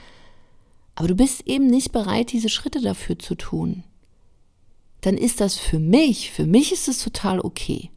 aber 0.96 1.08
du 1.08 1.16
bist 1.16 1.48
eben 1.48 1.68
nicht 1.68 1.94
bereit, 1.94 2.34
diese 2.34 2.50
Schritte 2.50 2.82
dafür 2.82 3.18
zu 3.18 3.36
tun, 3.36 3.84
dann 5.02 5.18
ist 5.18 5.40
das 5.40 5.56
für 5.56 5.80
mich, 5.80 6.32
für 6.32 6.46
mich 6.46 6.74
ist 6.74 6.90
es 6.90 7.02
total 7.02 7.40
okay. 7.40 7.92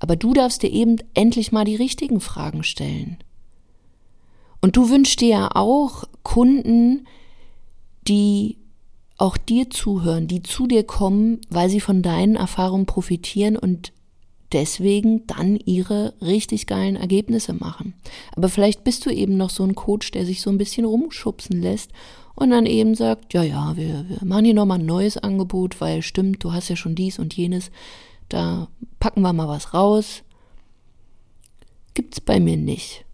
Aber 0.00 0.16
du 0.16 0.32
darfst 0.32 0.62
dir 0.62 0.70
eben 0.70 0.96
endlich 1.14 1.52
mal 1.52 1.64
die 1.64 1.76
richtigen 1.76 2.20
Fragen 2.20 2.64
stellen. 2.64 3.18
Und 4.62 4.76
du 4.76 4.88
wünschst 4.88 5.20
dir 5.20 5.28
ja 5.28 5.50
auch 5.54 6.04
Kunden, 6.22 7.06
die 8.06 8.56
auch 9.18 9.36
dir 9.36 9.68
zuhören, 9.68 10.28
die 10.28 10.42
zu 10.42 10.66
dir 10.66 10.82
kommen, 10.82 11.40
weil 11.50 11.68
sie 11.68 11.80
von 11.80 12.02
deinen 12.02 12.36
Erfahrungen 12.36 12.86
profitieren 12.86 13.56
und 13.56 13.92
deswegen 14.52 15.26
dann 15.26 15.56
ihre 15.56 16.14
richtig 16.22 16.66
geilen 16.66 16.96
Ergebnisse 16.96 17.52
machen. 17.52 17.94
Aber 18.34 18.48
vielleicht 18.48 18.82
bist 18.82 19.04
du 19.06 19.10
eben 19.10 19.36
noch 19.36 19.50
so 19.50 19.62
ein 19.62 19.74
Coach, 19.74 20.10
der 20.10 20.24
sich 20.24 20.40
so 20.40 20.50
ein 20.50 20.58
bisschen 20.58 20.84
rumschubsen 20.86 21.60
lässt 21.60 21.90
und 22.34 22.50
dann 22.50 22.66
eben 22.66 22.94
sagt, 22.94 23.34
ja, 23.34 23.42
ja, 23.42 23.76
wir, 23.76 24.06
wir 24.08 24.24
machen 24.24 24.46
hier 24.46 24.54
nochmal 24.54 24.78
ein 24.78 24.86
neues 24.86 25.18
Angebot, 25.18 25.80
weil 25.80 26.02
stimmt, 26.02 26.42
du 26.42 26.52
hast 26.52 26.70
ja 26.70 26.76
schon 26.76 26.94
dies 26.94 27.18
und 27.18 27.36
jenes, 27.36 27.70
da 28.28 28.68
packen 28.98 29.20
wir 29.20 29.32
mal 29.32 29.48
was 29.48 29.74
raus. 29.74 30.22
Gibt's 31.94 32.20
bei 32.20 32.40
mir 32.40 32.56
nicht 32.56 33.04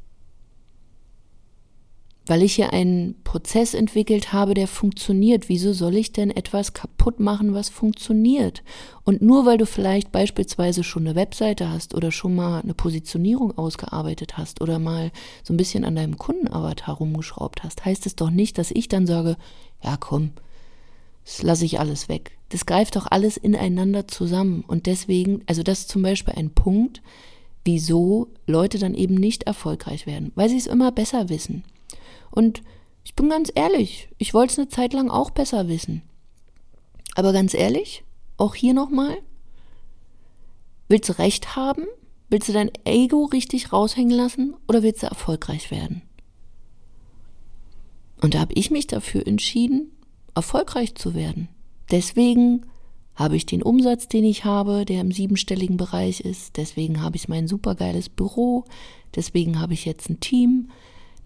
weil 2.27 2.43
ich 2.43 2.55
hier 2.57 2.73
einen 2.73 3.15
Prozess 3.23 3.73
entwickelt 3.73 4.33
habe, 4.33 4.55
der 4.55 4.67
funktioniert. 4.67 5.49
Wieso 5.49 5.73
soll 5.73 5.95
ich 5.95 6.13
denn 6.13 6.31
etwas 6.31 6.73
kaputt 6.73 7.21
machen, 7.21 7.55
was 7.55 7.69
funktioniert? 7.69 8.65
Und 9.05 9.23
nur 9.23 9.47
weil 9.47 9.59
du 9.59 9.67
vielleicht 9.67 10.11
beispielsweise 10.11 10.83
schon 10.83 11.07
eine 11.07 11.15
Webseite 11.15 11.71
hast 11.71 11.95
oder 11.95 12.11
schon 12.11 12.35
mal 12.35 12.61
eine 12.61 12.75
Positionierung 12.75 13.57
ausgearbeitet 13.57 14.37
hast 14.37 14.61
oder 14.61 14.81
mal 14.81 15.13
so 15.45 15.55
ein 15.55 15.57
bisschen 15.57 15.85
an 15.85 15.95
deinem 15.95 16.19
Kundenavatar 16.19 16.97
rumgeschraubt 16.97 17.63
hast, 17.63 17.85
heißt 17.85 18.07
es 18.07 18.17
doch 18.17 18.31
nicht, 18.31 18.59
dass 18.59 18.73
ich 18.73 18.89
dann 18.89 19.07
sage, 19.07 19.37
ja 19.83 19.97
komm, 19.97 20.33
das 21.25 21.43
lasse 21.43 21.65
ich 21.65 21.79
alles 21.79 22.09
weg. 22.09 22.33
Das 22.49 22.67
greift 22.67 22.97
doch 22.97 23.07
alles 23.09 23.37
ineinander 23.37 24.09
zusammen. 24.09 24.65
Und 24.67 24.87
deswegen, 24.87 25.43
also 25.47 25.63
das 25.63 25.81
ist 25.81 25.89
zum 25.89 26.03
Beispiel 26.03 26.35
ein 26.37 26.51
Punkt, 26.51 27.03
wieso 27.65 28.29
Leute 28.47 28.79
dann 28.79 28.95
eben 28.95 29.15
nicht 29.15 29.45
erfolgreich 29.45 30.07
werden, 30.07 30.33
weil 30.35 30.49
sie 30.49 30.57
es 30.57 30.67
immer 30.67 30.93
besser 30.93 31.29
wissen. 31.29 31.65
Und 32.37 32.63
ich 33.03 33.15
bin 33.15 33.31
ganz 33.31 33.51
ehrlich, 33.55 34.11
ich 34.19 34.35
wollte 34.35 34.53
es 34.53 34.59
eine 34.59 34.69
Zeit 34.69 34.93
lang 34.93 35.09
auch 35.11 35.31
besser 35.31 35.69
wissen. 35.69 36.03
Aber 37.15 37.33
ganz 37.33 37.55
ehrlich, 37.55 38.05
auch 38.37 38.55
hier 38.55 38.75
nochmal, 38.75 39.17
willst 40.89 41.09
du 41.09 41.19
recht 41.19 41.57
haben? 41.57 41.87
Willst 42.29 42.49
du 42.49 42.53
dein 42.53 42.71
Ego 42.85 43.25
richtig 43.25 43.73
raushängen 43.73 44.15
lassen 44.15 44.55
oder 44.69 44.83
willst 44.83 45.03
du 45.03 45.07
erfolgreich 45.07 45.71
werden? 45.71 46.03
Und 48.21 48.35
da 48.35 48.41
habe 48.41 48.53
ich 48.55 48.71
mich 48.71 48.87
dafür 48.87 49.27
entschieden, 49.27 49.93
erfolgreich 50.35 50.95
zu 50.95 51.15
werden. 51.15 51.49
Deswegen 51.91 52.67
habe 53.15 53.37
ich 53.37 53.47
den 53.47 53.63
Umsatz, 53.63 54.09
den 54.09 54.25
ich 54.25 54.45
habe, 54.45 54.85
der 54.85 55.01
im 55.01 55.11
siebenstelligen 55.11 55.79
Bereich 55.79 56.21
ist. 56.21 56.59
Deswegen 56.59 57.01
habe 57.01 57.17
ich 57.17 57.29
mein 57.29 57.49
supergeiles 57.49 58.11
Büro. 58.11 58.65
Deswegen 59.15 59.59
habe 59.59 59.73
ich 59.73 59.87
jetzt 59.87 60.11
ein 60.11 60.21
Team. 60.21 60.71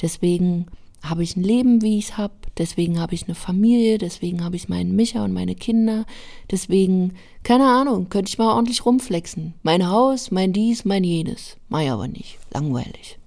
Deswegen 0.01 0.67
habe 1.03 1.23
ich 1.23 1.37
ein 1.37 1.43
Leben, 1.43 1.83
wie 1.83 1.99
ich 1.99 2.11
es 2.11 2.17
habe, 2.19 2.35
deswegen 2.59 3.01
habe 3.01 3.15
ich 3.15 3.25
eine 3.25 3.35
Familie, 3.35 3.99
deswegen 3.99 4.45
habe 4.45 4.57
ich 4.57 4.69
meinen 4.69 4.95
Micha 4.95 5.25
und 5.25 5.33
meine 5.33 5.55
Kinder, 5.55 6.05
deswegen, 6.51 7.15
keine 7.43 7.67
Ahnung, 7.67 8.09
könnte 8.11 8.29
ich 8.29 8.39
mal 8.39 8.55
ordentlich 8.55 8.85
rumflexen. 8.85 9.55
Mein 9.63 9.89
Haus, 9.89 10.31
mein 10.31 10.53
dies, 10.53 10.85
mein 10.85 11.05
jenes. 11.05 11.57
Mach 11.69 11.81
aber 11.81 12.09
nicht. 12.09 12.39
Langweilig. 12.53 13.19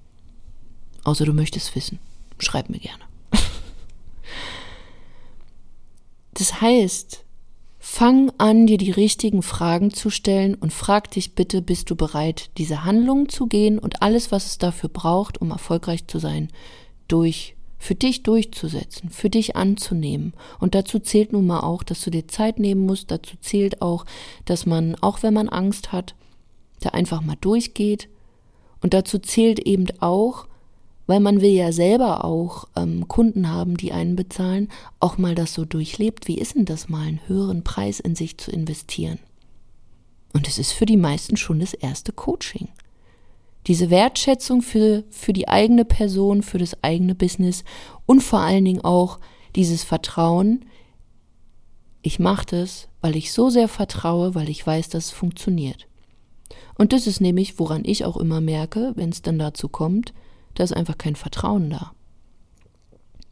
Außer 1.03 1.25
du 1.25 1.33
möchtest 1.33 1.75
wissen. 1.75 1.99
Schreib 2.39 2.69
mir 2.69 2.79
gerne. 2.79 3.03
Das 6.35 6.61
heißt, 6.61 7.23
Fang 7.85 8.31
an, 8.37 8.65
dir 8.65 8.77
die 8.77 8.91
richtigen 8.91 9.43
Fragen 9.43 9.91
zu 9.91 10.09
stellen 10.09 10.55
und 10.55 10.71
frag 10.71 11.11
dich 11.11 11.35
bitte, 11.35 11.61
bist 11.61 11.91
du 11.91 11.97
bereit, 11.97 12.49
diese 12.57 12.85
Handlungen 12.85 13.27
zu 13.27 13.45
gehen 13.45 13.77
und 13.77 14.01
alles, 14.01 14.31
was 14.31 14.45
es 14.45 14.57
dafür 14.57 14.87
braucht, 14.87 15.41
um 15.41 15.51
erfolgreich 15.51 16.07
zu 16.07 16.17
sein, 16.17 16.47
durch 17.09 17.55
für 17.83 17.95
dich 17.95 18.23
durchzusetzen, 18.23 19.09
für 19.09 19.29
dich 19.29 19.57
anzunehmen. 19.57 20.31
Und 20.59 20.73
dazu 20.73 20.99
zählt 20.99 21.33
nun 21.33 21.45
mal 21.45 21.59
auch, 21.59 21.83
dass 21.83 22.01
du 22.01 22.11
dir 22.11 22.29
Zeit 22.29 22.57
nehmen 22.57 22.85
musst, 22.85 23.11
dazu 23.11 23.35
zählt 23.41 23.81
auch, 23.81 24.05
dass 24.45 24.65
man, 24.65 24.95
auch 25.01 25.21
wenn 25.21 25.33
man 25.33 25.49
Angst 25.49 25.91
hat, 25.91 26.15
da 26.79 26.89
einfach 26.89 27.21
mal 27.21 27.35
durchgeht. 27.41 28.07
Und 28.81 28.93
dazu 28.93 29.19
zählt 29.19 29.59
eben 29.59 29.87
auch, 29.99 30.47
weil 31.07 31.19
man 31.19 31.41
will 31.41 31.51
ja 31.51 31.73
selber 31.73 32.23
auch 32.23 32.69
ähm, 32.77 33.09
Kunden 33.09 33.49
haben, 33.49 33.75
die 33.75 33.91
einen 33.91 34.15
bezahlen, 34.15 34.69
auch 35.01 35.17
mal 35.17 35.35
das 35.35 35.53
so 35.53 35.65
durchlebt. 35.65 36.29
Wie 36.29 36.37
ist 36.37 36.55
denn 36.55 36.63
das 36.63 36.87
mal, 36.87 37.05
einen 37.05 37.27
höheren 37.27 37.65
Preis 37.65 37.99
in 37.99 38.15
sich 38.15 38.37
zu 38.37 38.49
investieren? 38.49 39.19
Und 40.31 40.47
es 40.47 40.57
ist 40.57 40.71
für 40.71 40.85
die 40.85 40.95
meisten 40.95 41.35
schon 41.35 41.59
das 41.59 41.73
erste 41.73 42.13
Coaching. 42.13 42.69
Diese 43.67 43.89
Wertschätzung 43.89 44.61
für, 44.61 45.03
für 45.09 45.33
die 45.33 45.47
eigene 45.47 45.85
Person, 45.85 46.43
für 46.43 46.57
das 46.57 46.83
eigene 46.83 47.15
Business 47.15 47.63
und 48.05 48.21
vor 48.21 48.39
allen 48.39 48.65
Dingen 48.65 48.83
auch 48.83 49.19
dieses 49.55 49.83
Vertrauen. 49.83 50.65
Ich 52.01 52.19
mache 52.19 52.45
das, 52.45 52.89
weil 53.01 53.15
ich 53.15 53.31
so 53.31 53.49
sehr 53.49 53.67
vertraue, 53.67 54.35
weil 54.35 54.49
ich 54.49 54.65
weiß, 54.65 54.89
dass 54.89 55.05
es 55.05 55.11
funktioniert. 55.11 55.87
Und 56.75 56.91
das 56.91 57.07
ist 57.07 57.21
nämlich, 57.21 57.59
woran 57.59 57.83
ich 57.85 58.03
auch 58.03 58.17
immer 58.17 58.41
merke, 58.41 58.93
wenn 58.95 59.09
es 59.09 59.21
dann 59.21 59.39
dazu 59.39 59.69
kommt, 59.69 60.13
da 60.55 60.63
ist 60.63 60.73
einfach 60.73 60.97
kein 60.97 61.15
Vertrauen 61.15 61.69
da. 61.69 61.93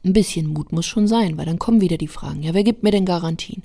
Ein 0.03 0.13
bisschen 0.13 0.47
Mut 0.47 0.71
muss 0.71 0.85
schon 0.85 1.07
sein, 1.07 1.37
weil 1.37 1.45
dann 1.45 1.59
kommen 1.59 1.81
wieder 1.81 1.97
die 1.97 2.07
Fragen. 2.07 2.41
Ja, 2.41 2.53
wer 2.53 2.63
gibt 2.63 2.83
mir 2.83 2.91
denn 2.91 3.05
Garantien? 3.05 3.63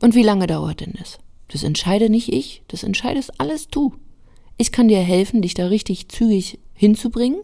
Und 0.00 0.14
wie 0.14 0.22
lange 0.22 0.46
dauert 0.46 0.80
denn 0.80 0.94
das? 0.98 1.18
Das 1.48 1.62
entscheide 1.62 2.10
nicht 2.10 2.32
ich, 2.32 2.62
das 2.68 2.82
entscheidest 2.82 3.40
alles 3.40 3.68
du. 3.68 3.94
Ich 4.58 4.72
kann 4.72 4.88
dir 4.88 5.00
helfen, 5.00 5.40
dich 5.40 5.54
da 5.54 5.68
richtig 5.68 6.08
zügig 6.08 6.58
hinzubringen. 6.74 7.40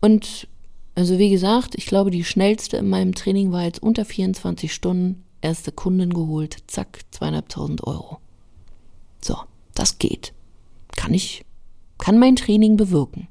Und 0.00 0.48
also 0.94 1.18
wie 1.18 1.30
gesagt, 1.30 1.74
ich 1.76 1.86
glaube, 1.86 2.10
die 2.10 2.24
schnellste 2.24 2.76
in 2.76 2.88
meinem 2.88 3.14
Training 3.14 3.52
war 3.52 3.62
jetzt 3.62 3.82
unter 3.82 4.04
24 4.04 4.72
Stunden, 4.72 5.24
erste 5.40 5.72
Kunden 5.72 6.12
geholt, 6.12 6.58
zack, 6.66 7.00
zweieinhalbtausend 7.12 7.84
Euro. 7.84 8.18
So, 9.20 9.36
das 9.74 9.98
geht. 9.98 10.34
Kann 10.96 11.14
ich, 11.14 11.44
kann 11.98 12.18
mein 12.18 12.36
Training 12.36 12.76
bewirken. 12.76 13.28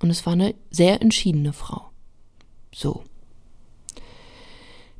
Und 0.00 0.10
es 0.10 0.24
war 0.24 0.32
eine 0.32 0.54
sehr 0.70 1.02
entschiedene 1.02 1.52
Frau. 1.52 1.90
So. 2.72 3.02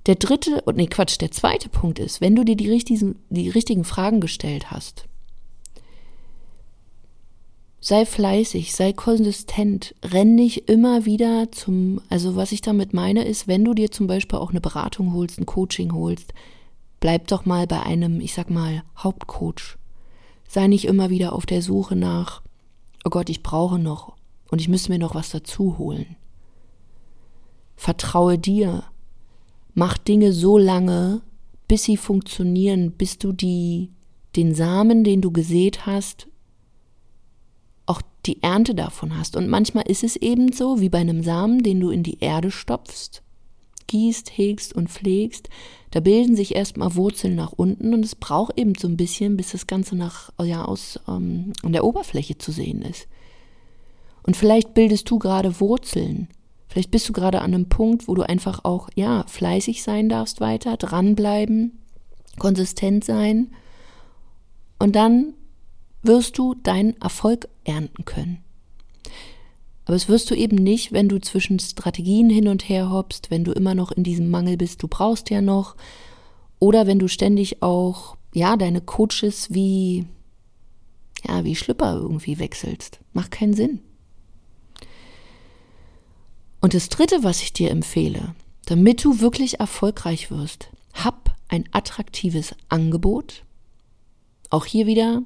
Der 0.06 0.16
dritte, 0.16 0.62
und 0.62 0.76
nee, 0.76 0.86
Quatsch, 0.86 1.20
der 1.20 1.30
zweite 1.30 1.68
Punkt 1.68 1.98
ist, 1.98 2.20
wenn 2.20 2.34
du 2.34 2.44
dir 2.44 2.56
die 2.56 2.68
richtigen, 2.68 3.16
die 3.30 3.48
richtigen 3.48 3.84
Fragen 3.84 4.20
gestellt 4.20 4.70
hast, 4.70 5.04
sei 7.80 8.04
fleißig, 8.04 8.74
sei 8.74 8.92
konsistent, 8.92 9.94
renn 10.02 10.34
nicht 10.34 10.68
immer 10.68 11.06
wieder 11.06 11.50
zum, 11.50 12.00
also 12.10 12.36
was 12.36 12.52
ich 12.52 12.60
damit 12.60 12.92
meine 12.92 13.24
ist, 13.24 13.48
wenn 13.48 13.64
du 13.64 13.74
dir 13.74 13.90
zum 13.90 14.06
Beispiel 14.06 14.38
auch 14.38 14.50
eine 14.50 14.60
Beratung 14.60 15.14
holst, 15.14 15.38
ein 15.38 15.46
Coaching 15.46 15.92
holst, 15.94 16.34
bleib 17.00 17.28
doch 17.28 17.46
mal 17.46 17.66
bei 17.66 17.82
einem, 17.82 18.20
ich 18.20 18.34
sag 18.34 18.50
mal, 18.50 18.82
Hauptcoach. 18.98 19.78
Sei 20.46 20.66
nicht 20.66 20.84
immer 20.84 21.10
wieder 21.10 21.32
auf 21.32 21.46
der 21.46 21.62
Suche 21.62 21.96
nach, 21.96 22.42
oh 23.04 23.10
Gott, 23.10 23.30
ich 23.30 23.42
brauche 23.42 23.78
noch 23.78 24.12
und 24.50 24.60
ich 24.60 24.68
müsste 24.68 24.92
mir 24.92 24.98
noch 24.98 25.14
was 25.14 25.30
dazu 25.30 25.78
holen. 25.78 26.16
Vertraue 27.76 28.36
dir. 28.36 28.84
Mach 29.72 29.96
Dinge 29.96 30.32
so 30.32 30.58
lange, 30.58 31.22
bis 31.66 31.84
sie 31.84 31.96
funktionieren, 31.96 32.90
bis 32.90 33.16
du 33.16 33.32
die, 33.32 33.90
den 34.36 34.54
Samen, 34.54 35.02
den 35.04 35.22
du 35.22 35.30
gesät 35.30 35.86
hast, 35.86 36.26
die 38.26 38.42
Ernte 38.42 38.74
davon 38.74 39.16
hast. 39.18 39.36
Und 39.36 39.48
manchmal 39.48 39.84
ist 39.88 40.04
es 40.04 40.16
eben 40.16 40.52
so, 40.52 40.80
wie 40.80 40.88
bei 40.88 40.98
einem 40.98 41.22
Samen, 41.22 41.62
den 41.62 41.80
du 41.80 41.90
in 41.90 42.02
die 42.02 42.18
Erde 42.20 42.50
stopfst, 42.50 43.22
gießt, 43.86 44.36
hegst 44.36 44.74
und 44.74 44.90
pflegst. 44.90 45.48
Da 45.90 46.00
bilden 46.00 46.36
sich 46.36 46.54
erstmal 46.54 46.94
Wurzeln 46.94 47.34
nach 47.34 47.52
unten 47.52 47.92
und 47.94 48.04
es 48.04 48.14
braucht 48.14 48.58
eben 48.58 48.74
so 48.76 48.86
ein 48.86 48.96
bisschen, 48.96 49.36
bis 49.36 49.52
das 49.52 49.66
Ganze 49.66 49.96
nach, 49.96 50.30
ja, 50.40 50.64
aus 50.64 51.00
ähm, 51.08 51.52
an 51.62 51.72
der 51.72 51.84
Oberfläche 51.84 52.38
zu 52.38 52.52
sehen 52.52 52.82
ist. 52.82 53.08
Und 54.22 54.36
vielleicht 54.36 54.74
bildest 54.74 55.10
du 55.10 55.18
gerade 55.18 55.60
Wurzeln. 55.60 56.28
Vielleicht 56.68 56.92
bist 56.92 57.08
du 57.08 57.12
gerade 57.12 57.40
an 57.40 57.52
einem 57.52 57.68
Punkt, 57.68 58.06
wo 58.06 58.14
du 58.14 58.22
einfach 58.22 58.64
auch, 58.64 58.90
ja, 58.94 59.24
fleißig 59.26 59.82
sein 59.82 60.08
darfst 60.08 60.40
weiter, 60.40 60.76
dranbleiben, 60.76 61.80
konsistent 62.38 63.04
sein. 63.04 63.50
Und 64.78 64.94
dann 64.94 65.34
wirst 66.02 66.38
du 66.38 66.54
deinen 66.54 67.00
Erfolg 67.00 67.48
ernten 67.70 68.04
können. 68.04 68.44
Aber 69.86 69.96
es 69.96 70.08
wirst 70.08 70.30
du 70.30 70.34
eben 70.34 70.56
nicht, 70.56 70.92
wenn 70.92 71.08
du 71.08 71.20
zwischen 71.20 71.58
Strategien 71.58 72.30
hin 72.30 72.48
und 72.48 72.68
her 72.68 72.90
hoppst, 72.90 73.30
wenn 73.30 73.44
du 73.44 73.52
immer 73.52 73.74
noch 73.74 73.90
in 73.90 74.04
diesem 74.04 74.30
Mangel 74.30 74.56
bist, 74.56 74.82
du 74.82 74.88
brauchst 74.88 75.30
ja 75.30 75.40
noch, 75.40 75.74
oder 76.58 76.86
wenn 76.86 76.98
du 76.98 77.08
ständig 77.08 77.62
auch, 77.62 78.16
ja, 78.32 78.56
deine 78.56 78.80
Coaches 78.80 79.52
wie, 79.52 80.06
ja, 81.26 81.44
wie 81.44 81.56
Schlüpper 81.56 81.94
irgendwie 81.94 82.38
wechselst. 82.38 83.00
Macht 83.12 83.32
keinen 83.32 83.54
Sinn. 83.54 83.80
Und 86.60 86.74
das 86.74 86.88
Dritte, 86.88 87.22
was 87.22 87.42
ich 87.42 87.52
dir 87.52 87.70
empfehle, 87.70 88.34
damit 88.66 89.02
du 89.02 89.20
wirklich 89.20 89.58
erfolgreich 89.58 90.30
wirst, 90.30 90.70
hab 90.92 91.34
ein 91.48 91.64
attraktives 91.72 92.54
Angebot. 92.68 93.44
Auch 94.50 94.66
hier 94.66 94.86
wieder 94.86 95.22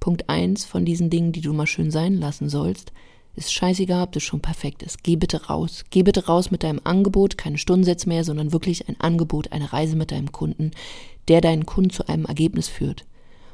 Punkt 0.00 0.28
eins 0.28 0.64
von 0.64 0.84
diesen 0.84 1.10
Dingen, 1.10 1.32
die 1.32 1.40
du 1.40 1.52
mal 1.52 1.66
schön 1.66 1.90
sein 1.90 2.18
lassen 2.18 2.48
sollst. 2.48 2.92
Ist 3.34 3.52
scheißegal, 3.52 4.02
ob 4.02 4.12
das 4.12 4.22
schon 4.22 4.40
perfekt 4.40 4.82
ist. 4.82 5.04
Geh 5.04 5.16
bitte 5.16 5.46
raus. 5.46 5.84
Geh 5.90 6.02
bitte 6.02 6.26
raus 6.26 6.50
mit 6.50 6.64
deinem 6.64 6.80
Angebot, 6.82 7.38
keine 7.38 7.58
Stundensätze 7.58 8.08
mehr, 8.08 8.24
sondern 8.24 8.52
wirklich 8.52 8.88
ein 8.88 8.98
Angebot, 9.00 9.52
eine 9.52 9.72
Reise 9.72 9.96
mit 9.96 10.10
deinem 10.10 10.32
Kunden, 10.32 10.72
der 11.28 11.40
deinen 11.40 11.66
Kunden 11.66 11.90
zu 11.90 12.08
einem 12.08 12.24
Ergebnis 12.24 12.68
führt. 12.68 13.04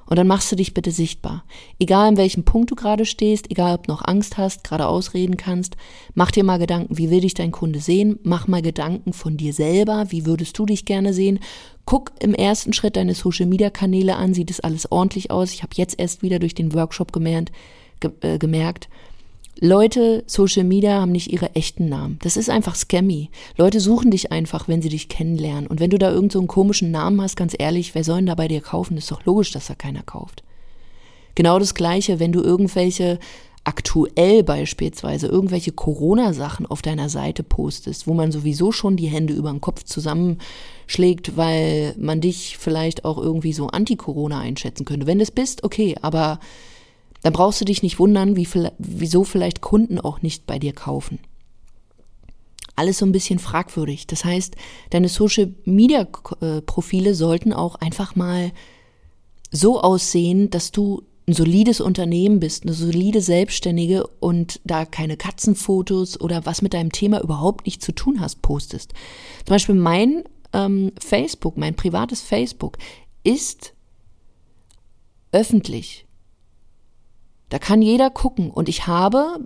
Und 0.06 0.18
dann 0.18 0.26
machst 0.26 0.50
du 0.52 0.56
dich 0.56 0.74
bitte 0.74 0.90
sichtbar. 0.90 1.44
Egal 1.78 2.08
an 2.08 2.16
welchem 2.16 2.44
Punkt 2.44 2.70
du 2.70 2.74
gerade 2.74 3.06
stehst, 3.06 3.50
egal 3.50 3.74
ob 3.74 3.86
du 3.86 3.92
noch 3.92 4.04
Angst 4.04 4.36
hast, 4.36 4.64
gerade 4.64 4.86
ausreden 4.86 5.36
kannst, 5.36 5.76
mach 6.14 6.30
dir 6.30 6.44
mal 6.44 6.58
Gedanken, 6.58 6.98
wie 6.98 7.10
will 7.10 7.22
dich 7.22 7.34
dein 7.34 7.52
Kunde 7.52 7.80
sehen? 7.80 8.18
Mach 8.22 8.46
mal 8.46 8.62
Gedanken 8.62 9.12
von 9.12 9.36
dir 9.36 9.52
selber, 9.52 10.06
wie 10.10 10.26
würdest 10.26 10.58
du 10.58 10.66
dich 10.66 10.84
gerne 10.84 11.12
sehen? 11.12 11.40
Guck 11.86 12.12
im 12.20 12.34
ersten 12.34 12.72
Schritt 12.72 12.96
deine 12.96 13.14
Social 13.14 13.46
Media 13.46 13.70
Kanäle 13.70 14.16
an, 14.16 14.34
sieht 14.34 14.50
es 14.50 14.60
alles 14.60 14.90
ordentlich 14.90 15.30
aus? 15.30 15.52
Ich 15.52 15.62
habe 15.62 15.74
jetzt 15.76 15.98
erst 15.98 16.22
wieder 16.22 16.38
durch 16.38 16.54
den 16.54 16.74
Workshop 16.74 17.12
gemerkt, 17.12 17.52
ge 18.00 18.10
äh, 18.20 18.38
gemerkt 18.38 18.88
Leute, 19.60 20.24
Social 20.26 20.64
Media 20.64 21.00
haben 21.00 21.12
nicht 21.12 21.32
ihre 21.32 21.54
echten 21.54 21.88
Namen. 21.88 22.18
Das 22.22 22.36
ist 22.36 22.50
einfach 22.50 22.74
scammy. 22.74 23.30
Leute 23.56 23.80
suchen 23.80 24.10
dich 24.10 24.32
einfach, 24.32 24.68
wenn 24.68 24.82
sie 24.82 24.88
dich 24.88 25.08
kennenlernen. 25.08 25.66
Und 25.66 25.80
wenn 25.80 25.90
du 25.90 25.98
da 25.98 26.10
irgendeinen 26.10 26.42
so 26.42 26.46
komischen 26.46 26.90
Namen 26.90 27.20
hast, 27.20 27.36
ganz 27.36 27.54
ehrlich, 27.56 27.94
wer 27.94 28.04
soll 28.04 28.16
denn 28.16 28.26
da 28.26 28.34
bei 28.34 28.48
dir 28.48 28.60
kaufen? 28.60 28.96
Ist 28.96 29.10
doch 29.10 29.24
logisch, 29.24 29.52
dass 29.52 29.68
da 29.68 29.74
keiner 29.74 30.02
kauft. 30.02 30.42
Genau 31.36 31.58
das 31.58 31.74
Gleiche, 31.74 32.18
wenn 32.18 32.32
du 32.32 32.42
irgendwelche 32.42 33.18
aktuell 33.64 34.42
beispielsweise 34.42 35.26
irgendwelche 35.26 35.72
Corona-Sachen 35.72 36.66
auf 36.66 36.82
deiner 36.82 37.08
Seite 37.08 37.42
postest, 37.42 38.06
wo 38.06 38.12
man 38.12 38.30
sowieso 38.30 38.72
schon 38.72 38.96
die 38.96 39.06
Hände 39.06 39.32
über 39.32 39.50
den 39.50 39.62
Kopf 39.62 39.84
zusammenschlägt, 39.84 41.36
weil 41.36 41.94
man 41.98 42.20
dich 42.20 42.58
vielleicht 42.58 43.06
auch 43.06 43.16
irgendwie 43.16 43.54
so 43.54 43.68
anti-Corona 43.68 44.38
einschätzen 44.38 44.84
könnte. 44.84 45.06
Wenn 45.06 45.20
es 45.20 45.30
bist, 45.30 45.64
okay, 45.64 45.96
aber 46.02 46.40
dann 47.24 47.32
brauchst 47.32 47.58
du 47.58 47.64
dich 47.64 47.82
nicht 47.82 47.98
wundern, 47.98 48.36
wie, 48.36 48.46
wieso 48.76 49.24
vielleicht 49.24 49.62
Kunden 49.62 49.98
auch 49.98 50.20
nicht 50.20 50.46
bei 50.46 50.58
dir 50.58 50.74
kaufen. 50.74 51.18
Alles 52.76 52.98
so 52.98 53.06
ein 53.06 53.12
bisschen 53.12 53.38
fragwürdig. 53.38 54.06
Das 54.06 54.26
heißt, 54.26 54.56
deine 54.90 55.08
Social-Media-Profile 55.08 57.10
äh, 57.10 57.14
sollten 57.14 57.54
auch 57.54 57.76
einfach 57.76 58.14
mal 58.14 58.52
so 59.50 59.80
aussehen, 59.80 60.50
dass 60.50 60.70
du 60.70 61.02
ein 61.26 61.32
solides 61.32 61.80
Unternehmen 61.80 62.40
bist, 62.40 62.64
eine 62.64 62.74
solide 62.74 63.22
Selbstständige 63.22 64.06
und 64.20 64.60
da 64.64 64.84
keine 64.84 65.16
Katzenfotos 65.16 66.20
oder 66.20 66.44
was 66.44 66.60
mit 66.60 66.74
deinem 66.74 66.92
Thema 66.92 67.22
überhaupt 67.22 67.64
nicht 67.64 67.80
zu 67.80 67.92
tun 67.92 68.20
hast, 68.20 68.42
postest. 68.42 68.92
Zum 69.46 69.54
Beispiel 69.54 69.76
mein 69.76 70.24
ähm, 70.52 70.92
Facebook, 71.02 71.56
mein 71.56 71.74
privates 71.74 72.20
Facebook 72.20 72.76
ist 73.22 73.72
öffentlich. 75.32 76.03
Da 77.54 77.60
kann 77.60 77.82
jeder 77.82 78.10
gucken. 78.10 78.50
Und 78.50 78.68
ich 78.68 78.88
habe, 78.88 79.38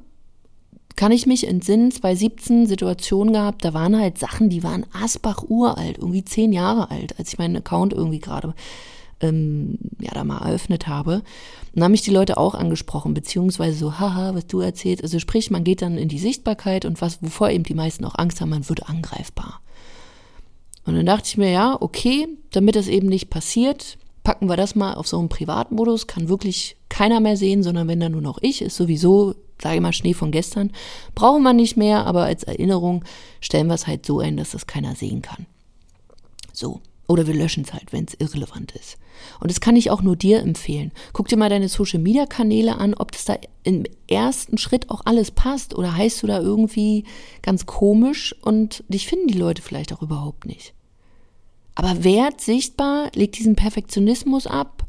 kann 0.97 1.13
ich 1.13 1.27
mich 1.27 1.47
entsinnen, 1.47 1.91
2017 1.91 2.67
Situationen 2.67 3.35
gehabt, 3.35 3.67
da 3.67 3.75
waren 3.75 4.01
halt 4.01 4.17
Sachen, 4.17 4.49
die 4.49 4.63
waren 4.63 4.87
Asbach 4.95 5.45
uralt, 5.47 5.99
irgendwie 5.99 6.25
zehn 6.25 6.55
Jahre 6.55 6.91
alt, 6.91 7.19
als 7.19 7.35
ich 7.35 7.39
meinen 7.39 7.59
Account 7.59 7.93
irgendwie 7.93 8.21
gerade 8.21 8.55
ähm, 9.21 9.77
ja, 10.01 10.13
da 10.15 10.25
mal 10.25 10.39
eröffnet 10.39 10.87
habe. 10.87 11.23
Und 11.75 11.85
haben 11.85 11.91
mich 11.91 12.01
die 12.01 12.11
Leute 12.11 12.39
auch 12.39 12.55
angesprochen, 12.55 13.13
beziehungsweise 13.13 13.77
so, 13.77 13.99
haha, 13.99 14.35
was 14.35 14.47
du 14.47 14.61
erzählst. 14.61 15.03
Also 15.03 15.19
sprich, 15.19 15.51
man 15.51 15.63
geht 15.63 15.83
dann 15.83 15.99
in 15.99 16.09
die 16.09 16.19
Sichtbarkeit 16.19 16.87
und 16.87 17.03
was, 17.03 17.23
wovor 17.23 17.51
eben 17.51 17.65
die 17.65 17.75
meisten 17.75 18.07
auch 18.07 18.15
Angst 18.15 18.41
haben, 18.41 18.49
man 18.49 18.67
wird 18.71 18.89
angreifbar. 18.89 19.61
Und 20.87 20.97
dann 20.97 21.05
dachte 21.05 21.27
ich 21.27 21.37
mir, 21.37 21.51
ja, 21.51 21.77
okay, 21.79 22.27
damit 22.53 22.75
das 22.75 22.89
eben 22.89 23.09
nicht 23.09 23.29
passiert, 23.29 23.99
packen 24.29 24.51
wir 24.51 24.59
das 24.59 24.75
mal 24.75 24.93
auf 24.93 25.09
so 25.09 25.19
einen 25.19 25.31
Privatmodus, 25.31 26.07
kann 26.07 26.29
wirklich 26.29 26.77
keiner 26.91 27.19
mehr 27.19 27.39
sehen, 27.39 27.63
sondern 27.63 27.89
wenn 27.89 27.99
dann 27.99 28.13
nur 28.13 28.21
noch 28.21 28.37
ich, 28.43 28.61
ist 28.61 28.77
sowieso, 28.77 29.35
sage 29.59 29.77
ich 29.77 29.81
mal, 29.81 29.95
Schnee 29.95 30.13
von 30.13 30.33
gestern, 30.33 30.71
brauchen 31.15 31.43
wir 31.45 31.55
nicht 31.55 31.79
mehr, 31.79 32.05
aber 32.05 32.25
als 32.25 32.43
Erinnerung 32.43 33.07
stellen 33.41 33.69
wir 33.69 33.75
es 33.75 33.87
halt 33.87 34.05
so 34.05 34.19
ein, 34.19 34.37
dass 34.37 34.51
das 34.51 34.67
keiner 34.67 34.95
sehen 34.97 35.23
kann. 35.23 35.47
So. 36.53 36.83
Oder 37.07 37.27
wir 37.27 37.33
löschen 37.33 37.65
es 37.65 37.73
halt, 37.73 37.91
wenn 37.95 38.05
es 38.05 38.17
irrelevant 38.19 38.73
ist. 38.73 38.99
Und 39.41 39.51
das 39.51 39.61
kann 39.61 39.77
ich 39.77 39.91
auch 39.91 40.03
nur 40.03 40.15
dir 40.15 40.41
empfehlen. 40.41 40.93
Guck 41.15 41.29
dir 41.29 41.39
mal 41.39 41.49
deine 41.49 41.71
Social 41.71 41.99
Media 41.99 42.27
Kanäle 42.27 42.77
an, 42.77 42.93
ob 42.93 43.13
das 43.13 43.25
da 43.25 43.39
im 43.63 43.85
ersten 44.09 44.59
Schritt 44.59 44.91
auch 44.91 45.01
alles 45.07 45.31
passt 45.31 45.75
oder 45.75 45.97
heißt 45.97 46.23
du 46.23 46.27
da 46.27 46.39
irgendwie 46.39 47.05
ganz 47.41 47.65
komisch 47.65 48.37
und 48.43 48.85
dich 48.89 49.07
finden 49.07 49.29
die 49.29 49.39
Leute 49.39 49.63
vielleicht 49.63 49.95
auch 49.95 50.03
überhaupt 50.03 50.45
nicht. 50.45 50.75
Aber 51.79 52.03
Wert 52.03 52.41
sichtbar, 52.41 53.09
leg 53.15 53.31
diesen 53.31 53.55
Perfektionismus 53.55 54.49
ab, 54.49 54.85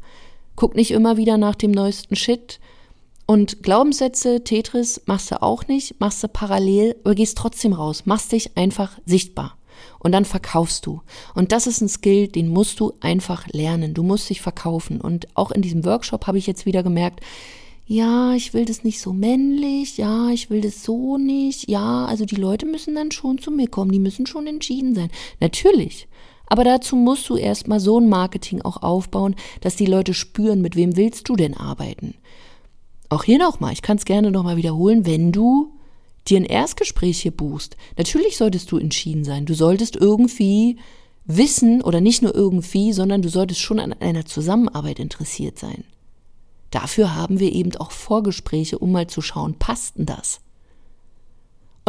guck 0.56 0.74
nicht 0.74 0.90
immer 0.90 1.16
wieder 1.16 1.38
nach 1.38 1.54
dem 1.54 1.70
neuesten 1.70 2.16
Shit. 2.16 2.58
Und 3.26 3.62
Glaubenssätze, 3.62 4.42
Tetris 4.42 5.00
machst 5.06 5.30
du 5.30 5.40
auch 5.40 5.68
nicht, 5.68 6.00
machst 6.00 6.20
du 6.24 6.26
parallel, 6.26 6.96
aber 7.04 7.14
gehst 7.14 7.38
trotzdem 7.38 7.74
raus, 7.74 8.06
machst 8.06 8.32
dich 8.32 8.56
einfach 8.56 8.98
sichtbar 9.06 9.56
und 10.00 10.10
dann 10.10 10.24
verkaufst 10.24 10.84
du. 10.84 11.00
Und 11.36 11.52
das 11.52 11.68
ist 11.68 11.80
ein 11.80 11.88
Skill, 11.88 12.26
den 12.26 12.48
musst 12.48 12.80
du 12.80 12.94
einfach 12.98 13.46
lernen. 13.46 13.94
Du 13.94 14.02
musst 14.02 14.28
dich 14.28 14.40
verkaufen. 14.40 15.00
Und 15.00 15.28
auch 15.36 15.52
in 15.52 15.62
diesem 15.62 15.84
Workshop 15.84 16.26
habe 16.26 16.38
ich 16.38 16.48
jetzt 16.48 16.66
wieder 16.66 16.82
gemerkt, 16.82 17.20
ja, 17.86 18.34
ich 18.34 18.52
will 18.52 18.64
das 18.64 18.82
nicht 18.82 19.00
so 19.00 19.12
männlich, 19.12 19.96
ja, 19.96 20.30
ich 20.30 20.50
will 20.50 20.60
das 20.60 20.82
so 20.82 21.18
nicht, 21.18 21.70
ja, 21.70 22.04
also 22.06 22.24
die 22.24 22.36
Leute 22.36 22.66
müssen 22.66 22.96
dann 22.96 23.12
schon 23.12 23.38
zu 23.38 23.52
mir 23.52 23.68
kommen, 23.68 23.92
die 23.92 24.00
müssen 24.00 24.26
schon 24.26 24.48
entschieden 24.48 24.96
sein. 24.96 25.10
Natürlich. 25.38 26.08
Aber 26.50 26.64
dazu 26.64 26.96
musst 26.96 27.28
du 27.30 27.36
erstmal 27.36 27.78
so 27.78 28.00
ein 28.00 28.08
Marketing 28.08 28.60
auch 28.62 28.82
aufbauen, 28.82 29.36
dass 29.60 29.76
die 29.76 29.86
Leute 29.86 30.12
spüren, 30.12 30.60
mit 30.60 30.74
wem 30.74 30.96
willst 30.96 31.28
du 31.28 31.36
denn 31.36 31.56
arbeiten. 31.56 32.14
Auch 33.08 33.22
hier 33.22 33.38
nochmal, 33.38 33.72
ich 33.72 33.82
kann 33.82 33.96
es 33.96 34.04
gerne 34.04 34.32
nochmal 34.32 34.56
wiederholen, 34.56 35.06
wenn 35.06 35.30
du 35.30 35.72
dir 36.26 36.38
ein 36.38 36.44
Erstgespräch 36.44 37.22
hier 37.22 37.30
buchst, 37.30 37.76
natürlich 37.96 38.36
solltest 38.36 38.70
du 38.72 38.78
entschieden 38.78 39.24
sein. 39.24 39.46
Du 39.46 39.54
solltest 39.54 39.94
irgendwie 39.94 40.76
wissen 41.24 41.82
oder 41.82 42.00
nicht 42.00 42.20
nur 42.20 42.34
irgendwie, 42.34 42.92
sondern 42.92 43.22
du 43.22 43.28
solltest 43.28 43.60
schon 43.60 43.78
an 43.78 43.92
einer 43.92 44.26
Zusammenarbeit 44.26 44.98
interessiert 44.98 45.56
sein. 45.56 45.84
Dafür 46.72 47.14
haben 47.14 47.38
wir 47.38 47.52
eben 47.52 47.74
auch 47.76 47.92
Vorgespräche, 47.92 48.78
um 48.78 48.90
mal 48.90 49.06
zu 49.06 49.22
schauen, 49.22 49.54
passt 49.54 49.98
denn 49.98 50.06
das? 50.06 50.40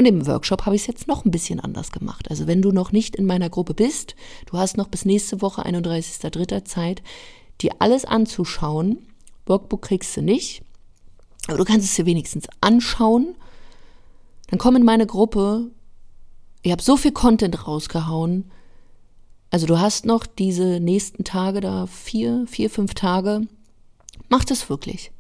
Und 0.02 0.06
im 0.08 0.26
Workshop 0.26 0.66
habe 0.66 0.76
ich 0.76 0.82
es 0.82 0.88
jetzt 0.88 1.08
noch 1.08 1.26
ein 1.26 1.32
bisschen 1.32 1.60
anders 1.60 1.92
gemacht. 1.92 2.32
Also 2.32 2.48
wenn 2.48 2.64
du 2.64 2.72
noch 2.72 2.92
nicht 2.92 3.16
in 3.16 3.28
meiner 3.28 3.52
Gruppe 3.52 3.76
bist, 3.76 4.16
du 4.48 4.58
hast 4.58 4.76
noch 4.76 4.88
bis 4.88 5.06
nächste 5.06 5.42
Woche 5.42 5.64
31.03. 5.64 6.66
Zeit, 6.66 7.04
dir 7.62 7.74
alles 7.78 8.06
anzuschauen. 8.06 8.98
Workbook 9.46 9.84
kriegst 9.84 10.18
du 10.18 10.24
nicht, 10.24 10.64
aber 11.48 11.58
du 11.58 11.66
kannst 11.66 11.86
es 11.86 11.96
dir 11.96 12.08
wenigstens 12.08 12.48
anschauen 12.62 13.36
dann 14.52 14.60
komm 14.60 14.76
in 14.76 14.84
meine 14.84 15.08
Gruppe. 15.08 15.72
Ich 16.62 16.72
habe 16.72 16.82
so 16.82 16.98
viel 16.98 17.14
Content 17.14 17.68
rausgehauen. 17.68 18.52
Also 19.50 19.66
du 19.66 19.80
hast 19.80 20.06
noch 20.06 20.26
diese 20.26 20.80
nächsten 20.80 21.24
Tage 21.24 21.62
da, 21.62 21.88
vier, 21.88 22.46
vier, 22.48 22.70
fünf 22.70 22.94
Tage. 22.94 23.42
Mach 24.30 24.44
das 24.44 24.70
wirklich. 24.70 25.12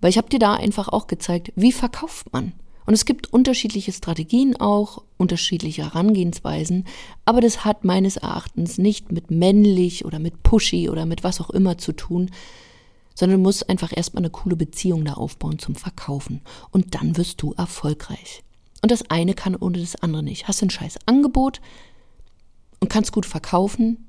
Weil 0.00 0.10
ich 0.10 0.18
habe 0.18 0.28
dir 0.28 0.38
da 0.38 0.54
einfach 0.54 0.88
auch 0.88 1.06
gezeigt, 1.06 1.50
wie 1.56 1.72
verkauft 1.72 2.32
man. 2.32 2.52
Und 2.86 2.94
es 2.94 3.04
gibt 3.04 3.32
unterschiedliche 3.32 3.92
Strategien 3.92 4.56
auch, 4.56 5.02
unterschiedliche 5.16 5.82
Herangehensweisen, 5.82 6.84
aber 7.24 7.40
das 7.40 7.64
hat 7.64 7.84
meines 7.84 8.16
Erachtens 8.16 8.78
nicht 8.78 9.10
mit 9.10 9.30
männlich 9.30 10.04
oder 10.04 10.20
mit 10.20 10.42
pushy 10.44 10.88
oder 10.88 11.04
mit 11.04 11.24
was 11.24 11.40
auch 11.40 11.50
immer 11.50 11.78
zu 11.78 11.92
tun, 11.92 12.30
sondern 13.14 13.38
du 13.38 13.42
musst 13.42 13.68
einfach 13.68 13.96
erstmal 13.96 14.20
eine 14.20 14.30
coole 14.30 14.56
Beziehung 14.56 15.04
da 15.04 15.14
aufbauen 15.14 15.58
zum 15.58 15.74
Verkaufen. 15.74 16.42
Und 16.70 16.94
dann 16.94 17.16
wirst 17.16 17.42
du 17.42 17.54
erfolgreich. 17.54 18.42
Und 18.82 18.90
das 18.90 19.10
eine 19.10 19.34
kann 19.34 19.56
ohne 19.56 19.78
das 19.78 19.96
andere 19.96 20.22
nicht. 20.22 20.46
Hast 20.46 20.62
ein 20.62 20.70
scheiß 20.70 20.98
Angebot 21.06 21.60
und 22.78 22.88
kannst 22.88 23.12
gut 23.12 23.26
verkaufen, 23.26 24.06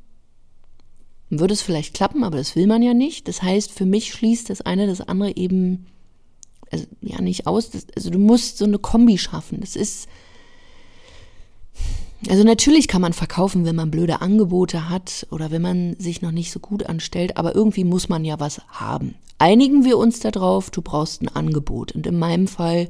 würde 1.29 1.53
es 1.53 1.61
vielleicht 1.61 1.93
klappen, 1.93 2.23
aber 2.23 2.37
das 2.37 2.55
will 2.55 2.67
man 2.67 2.81
ja 2.81 2.93
nicht. 2.93 3.27
Das 3.27 3.41
heißt, 3.41 3.71
für 3.71 3.85
mich 3.85 4.11
schließt 4.13 4.49
das 4.49 4.61
eine 4.61 4.87
das 4.87 5.01
andere 5.01 5.35
eben 5.35 5.87
also, 6.71 6.85
ja 7.01 7.21
nicht 7.21 7.47
aus. 7.47 7.69
Das, 7.69 7.87
also 7.95 8.09
du 8.09 8.19
musst 8.19 8.57
so 8.57 8.65
eine 8.65 8.79
Kombi 8.79 9.17
schaffen. 9.17 9.59
Das 9.61 9.75
ist 9.75 10.07
also 12.29 12.43
natürlich 12.43 12.87
kann 12.87 13.01
man 13.01 13.13
verkaufen, 13.13 13.63
wenn 13.65 13.75
man 13.75 13.91
blöde 13.91 14.21
Angebote 14.21 14.89
hat 14.89 15.27
oder 15.29 15.51
wenn 15.51 15.61
man 15.61 15.95
sich 15.99 16.21
noch 16.21 16.31
nicht 16.31 16.51
so 16.51 16.59
gut 16.59 16.85
anstellt, 16.87 17.37
aber 17.37 17.55
irgendwie 17.55 17.83
muss 17.83 18.09
man 18.09 18.25
ja 18.25 18.39
was 18.39 18.59
haben. 18.69 19.15
Einigen 19.37 19.85
wir 19.85 19.97
uns 19.97 20.19
darauf, 20.19 20.71
du 20.71 20.81
brauchst 20.81 21.21
ein 21.21 21.29
Angebot. 21.29 21.91
Und 21.91 22.07
in 22.07 22.17
meinem 22.17 22.47
Fall 22.47 22.89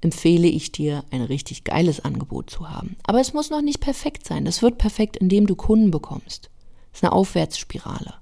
empfehle 0.00 0.46
ich 0.46 0.70
dir, 0.70 1.04
ein 1.10 1.22
richtig 1.22 1.64
geiles 1.64 2.04
Angebot 2.04 2.50
zu 2.50 2.70
haben. 2.70 2.96
Aber 3.02 3.20
es 3.20 3.34
muss 3.34 3.50
noch 3.50 3.62
nicht 3.62 3.80
perfekt 3.80 4.26
sein. 4.26 4.44
Das 4.44 4.62
wird 4.62 4.78
perfekt, 4.78 5.16
indem 5.16 5.46
du 5.46 5.56
Kunden 5.56 5.90
bekommst. 5.90 6.50
Das 6.92 7.00
ist 7.00 7.04
eine 7.04 7.12
Aufwärtsspirale. 7.12 8.14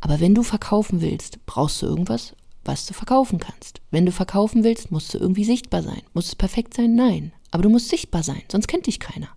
Aber 0.00 0.20
wenn 0.20 0.34
du 0.34 0.42
verkaufen 0.42 1.00
willst, 1.00 1.44
brauchst 1.46 1.80
du 1.80 1.86
irgendwas, 1.86 2.34
was 2.66 2.86
du 2.86 2.94
verkaufen 2.94 3.38
kannst. 3.38 3.80
Wenn 3.90 4.06
du 4.06 4.12
verkaufen 4.12 4.64
willst, 4.64 4.90
musst 4.90 5.14
du 5.14 5.18
irgendwie 5.18 5.44
sichtbar 5.44 5.82
sein. 5.82 6.02
Muss 6.14 6.26
es 6.28 6.36
perfekt 6.36 6.74
sein? 6.74 6.94
Nein. 6.94 7.32
Aber 7.50 7.62
du 7.62 7.68
musst 7.68 7.88
sichtbar 7.88 8.22
sein, 8.22 8.42
sonst 8.50 8.66
kennt 8.66 8.86
dich 8.86 9.00
keiner. 9.00 9.28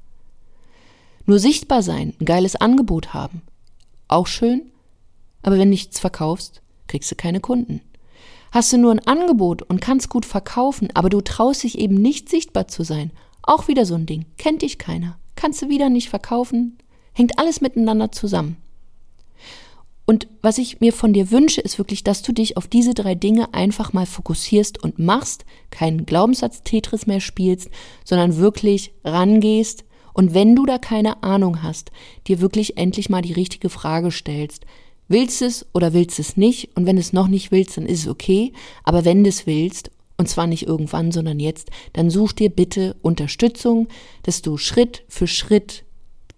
Nur 1.26 1.39
sichtbar 1.39 1.84
sein, 1.84 2.13
ein 2.20 2.26
geiles 2.26 2.56
Angebot 2.56 3.13
haben. 3.13 3.42
Auch 4.08 4.28
schön, 4.28 4.72
aber 5.44 5.58
wenn 5.58 5.70
nichts 5.70 6.00
verkaufst, 6.00 6.62
kriegst 6.88 7.12
du 7.12 7.15
keine 7.15 7.39
Kunden. 7.39 7.82
Hast 8.52 8.74
du 8.74 8.78
nur 8.78 8.92
ein 8.92 9.06
Angebot 9.06 9.62
und 9.62 9.80
kannst 9.80 10.10
gut 10.10 10.26
verkaufen, 10.26 10.89
aber 10.96 11.10
du 11.10 11.22
traust 11.22 11.63
dich 11.63 11.78
eben 11.78 11.96
nicht 11.96 12.30
sichtbar 12.30 12.68
zu 12.68 12.84
sein. 12.84 13.12
Auch 13.44 13.68
wieder 13.68 13.86
so 13.86 13.96
ein 13.96 14.08
Ding. 14.08 14.26
Kennt 14.38 14.63
dich 14.63 14.80
keiner. 14.80 15.20
Kannst 15.36 15.62
du 15.62 15.70
wieder 15.70 15.89
nicht 15.89 16.10
verkaufen. 16.10 16.80
Hängt 17.13 17.38
alles 17.38 17.62
miteinander 17.62 18.12
zusammen. 18.12 18.58
Und 20.10 20.28
was 20.41 20.58
ich 20.58 20.80
mir 20.80 20.91
von 20.91 21.13
dir 21.13 21.30
wünsche, 21.30 21.62
ist 21.62 21.78
wirklich, 21.78 22.04
dass 22.04 22.24
du 22.24 22.32
dich 22.32 22.58
auf 22.58 22.65
diese 22.65 22.95
drei 22.95 23.13
Dinge 23.13 23.54
einfach 23.54 23.93
mal 23.93 24.08
fokussierst 24.08 24.82
und 24.82 24.98
machst, 24.98 25.45
keinen 25.69 26.08
Glaubenssatz-Tetris 26.08 27.06
mehr 27.06 27.19
spielst, 27.19 27.69
sondern 28.04 28.38
wirklich 28.38 28.91
rangehst 29.04 29.86
und 30.15 30.34
wenn 30.34 30.56
du 30.56 30.65
da 30.65 30.80
keine 30.80 31.22
Ahnung 31.22 31.62
hast, 31.62 31.91
dir 32.26 32.41
wirklich 32.41 32.76
endlich 32.76 33.12
mal 33.12 33.22
die 33.22 33.34
richtige 33.34 33.69
Frage 33.69 34.10
stellst. 34.10 34.65
Willst 35.08 35.43
es 35.43 35.67
oder 35.76 35.93
willst 35.93 36.17
es 36.17 36.38
nicht? 36.38 36.76
Und 36.76 36.88
wenn 36.88 36.98
es 36.98 37.13
noch 37.13 37.28
nicht 37.28 37.52
willst, 37.52 37.78
dann 37.78 37.86
ist 37.86 38.00
es 38.00 38.08
okay. 38.08 38.54
Aber 38.84 39.06
wenn 39.06 39.24
du 39.24 39.30
es 39.30 39.45
willst, 39.45 39.91
und 40.17 40.28
zwar 40.28 40.48
nicht 40.48 40.65
irgendwann, 40.65 41.12
sondern 41.12 41.39
jetzt, 41.39 41.69
dann 41.93 42.10
such 42.10 42.34
dir 42.34 42.50
bitte 42.50 42.95
Unterstützung, 43.04 43.88
dass 44.24 44.41
du 44.41 44.58
Schritt 44.58 45.04
für 45.08 45.28
Schritt 45.28 45.84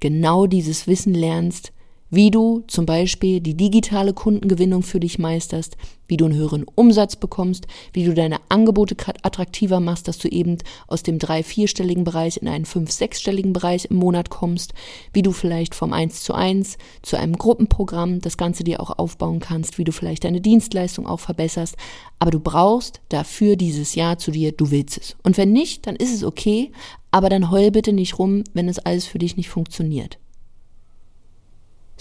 genau 0.01 0.45
dieses 0.45 0.87
Wissen 0.87 1.13
lernst, 1.13 1.71
wie 2.11 2.29
du 2.29 2.63
zum 2.67 2.85
Beispiel 2.85 3.39
die 3.39 3.55
digitale 3.55 4.13
Kundengewinnung 4.13 4.83
für 4.83 4.99
dich 4.99 5.17
meisterst, 5.17 5.77
wie 6.09 6.17
du 6.17 6.25
einen 6.25 6.35
höheren 6.35 6.65
Umsatz 6.75 7.15
bekommst, 7.15 7.67
wie 7.93 8.03
du 8.03 8.13
deine 8.13 8.39
Angebote 8.49 8.97
attraktiver 9.23 9.79
machst, 9.79 10.09
dass 10.09 10.17
du 10.17 10.27
eben 10.27 10.57
aus 10.87 11.03
dem 11.03 11.19
drei-, 11.19 11.41
vierstelligen 11.41 12.03
Bereich 12.03 12.35
in 12.35 12.49
einen 12.49 12.65
fünf-, 12.65 12.91
sechsstelligen 12.91 13.53
Bereich 13.53 13.85
im 13.85 13.95
Monat 13.95 14.29
kommst, 14.29 14.73
wie 15.13 15.21
du 15.21 15.31
vielleicht 15.31 15.73
vom 15.73 15.93
eins 15.93 16.21
zu 16.21 16.33
eins 16.33 16.77
zu 17.01 17.17
einem 17.17 17.37
Gruppenprogramm 17.37 18.19
das 18.19 18.35
Ganze 18.35 18.65
dir 18.65 18.81
auch 18.81 18.99
aufbauen 18.99 19.39
kannst, 19.39 19.77
wie 19.77 19.85
du 19.85 19.93
vielleicht 19.93 20.25
deine 20.25 20.41
Dienstleistung 20.41 21.07
auch 21.07 21.21
verbesserst. 21.21 21.77
Aber 22.19 22.31
du 22.31 22.41
brauchst 22.41 22.99
dafür 23.07 23.55
dieses 23.55 23.95
Jahr 23.95 24.17
zu 24.17 24.31
dir, 24.31 24.51
du 24.51 24.69
willst 24.69 24.97
es. 24.97 25.15
Und 25.23 25.37
wenn 25.37 25.53
nicht, 25.53 25.87
dann 25.87 25.95
ist 25.95 26.13
es 26.13 26.25
okay, 26.25 26.73
aber 27.09 27.29
dann 27.29 27.51
heul 27.51 27.71
bitte 27.71 27.93
nicht 27.93 28.19
rum, 28.19 28.43
wenn 28.53 28.67
es 28.67 28.79
alles 28.79 29.05
für 29.05 29.17
dich 29.17 29.37
nicht 29.37 29.49
funktioniert. 29.49 30.20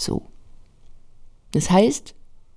So. 0.01 0.23
Das 1.53 1.71
heißt, 1.71 2.15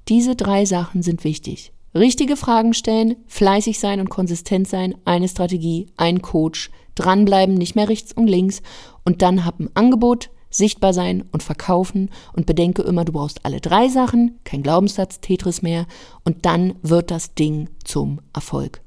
diese 0.07 0.35
drei 0.35 0.65
Sachen 0.65 1.01
sind 1.01 1.23
wichtig. 1.23 1.73
Richtige 1.93 2.37
Fragen 2.37 2.73
stellen, 2.73 3.17
fleißig 3.27 3.79
sein 3.79 3.99
und 3.99 4.09
konsistent 4.09 4.67
sein, 4.67 4.95
eine 5.05 5.27
Strategie, 5.27 5.87
ein 5.97 6.21
Coach, 6.21 6.71
dranbleiben, 6.95 7.55
nicht 7.55 7.75
mehr 7.75 7.89
rechts 7.89 8.13
und 8.13 8.27
links 8.27 8.61
und 9.03 9.21
dann 9.21 9.45
hab 9.45 9.59
ein 9.59 9.69
Angebot, 9.75 10.29
sichtbar 10.49 10.93
sein 10.93 11.23
und 11.31 11.43
verkaufen 11.43 12.09
und 12.33 12.45
bedenke 12.45 12.81
immer, 12.83 13.05
du 13.05 13.11
brauchst 13.11 13.45
alle 13.45 13.59
drei 13.59 13.89
Sachen, 13.89 14.39
kein 14.43 14.63
Glaubenssatz, 14.63 15.19
Tetris 15.19 15.61
mehr 15.61 15.85
und 16.23 16.45
dann 16.45 16.75
wird 16.81 17.11
das 17.11 17.33
Ding 17.33 17.69
zum 17.83 18.21
Erfolg. 18.33 18.82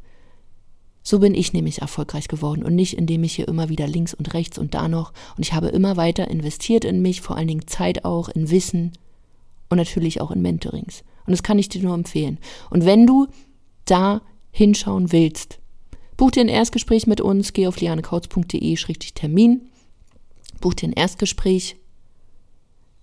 So 1.08 1.20
bin 1.20 1.36
ich 1.36 1.52
nämlich 1.52 1.82
erfolgreich 1.82 2.26
geworden 2.26 2.64
und 2.64 2.74
nicht, 2.74 2.94
indem 2.94 3.22
ich 3.22 3.36
hier 3.36 3.46
immer 3.46 3.68
wieder 3.68 3.86
links 3.86 4.12
und 4.12 4.34
rechts 4.34 4.58
und 4.58 4.74
da 4.74 4.88
noch. 4.88 5.12
Und 5.36 5.46
ich 5.46 5.52
habe 5.52 5.68
immer 5.68 5.96
weiter 5.96 6.26
investiert 6.26 6.84
in 6.84 7.00
mich, 7.00 7.20
vor 7.20 7.36
allen 7.36 7.46
Dingen 7.46 7.68
Zeit 7.68 8.04
auch, 8.04 8.28
in 8.28 8.50
Wissen 8.50 8.90
und 9.68 9.76
natürlich 9.76 10.20
auch 10.20 10.32
in 10.32 10.42
Mentorings. 10.42 11.04
Und 11.24 11.30
das 11.30 11.44
kann 11.44 11.60
ich 11.60 11.68
dir 11.68 11.80
nur 11.80 11.94
empfehlen. 11.94 12.38
Und 12.70 12.86
wenn 12.86 13.06
du 13.06 13.28
da 13.84 14.20
hinschauen 14.50 15.12
willst, 15.12 15.60
buch 16.16 16.32
dir 16.32 16.40
ein 16.40 16.48
Erstgespräch 16.48 17.06
mit 17.06 17.20
uns, 17.20 17.52
geh 17.52 17.68
auf 17.68 17.80
lianekautz.de-termin 17.80 19.60
Buch 20.60 20.74
dir 20.74 20.88
ein 20.88 20.92
Erstgespräch. 20.92 21.76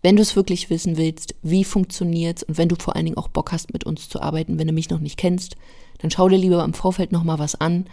Wenn 0.01 0.17
du 0.17 0.23
es 0.23 0.35
wirklich 0.35 0.69
wissen 0.69 0.97
willst, 0.97 1.35
wie 1.41 1.63
funktioniert 1.63 2.39
es 2.39 2.43
und 2.43 2.57
wenn 2.57 2.67
du 2.67 2.75
vor 2.75 2.97
allen 2.97 3.05
Dingen 3.05 3.17
auch 3.17 3.29
Bock 3.29 3.53
hast, 3.53 3.71
mit 3.71 3.85
uns 3.85 4.09
zu 4.09 4.21
arbeiten, 4.21 4.59
wenn 4.59 4.67
du 4.67 4.73
mich 4.73 4.89
noch 4.89 4.99
nicht 4.99 5.15
kennst, 5.15 5.55
dann 6.03 6.11
schau 6.11 6.27
dir 6.27 6.37
lieber 6.37 6.65
im 6.65 6.73
Vorfeld 6.73 7.13
nochmal 7.13 7.39
was 7.39 7.55
an. 7.55 7.85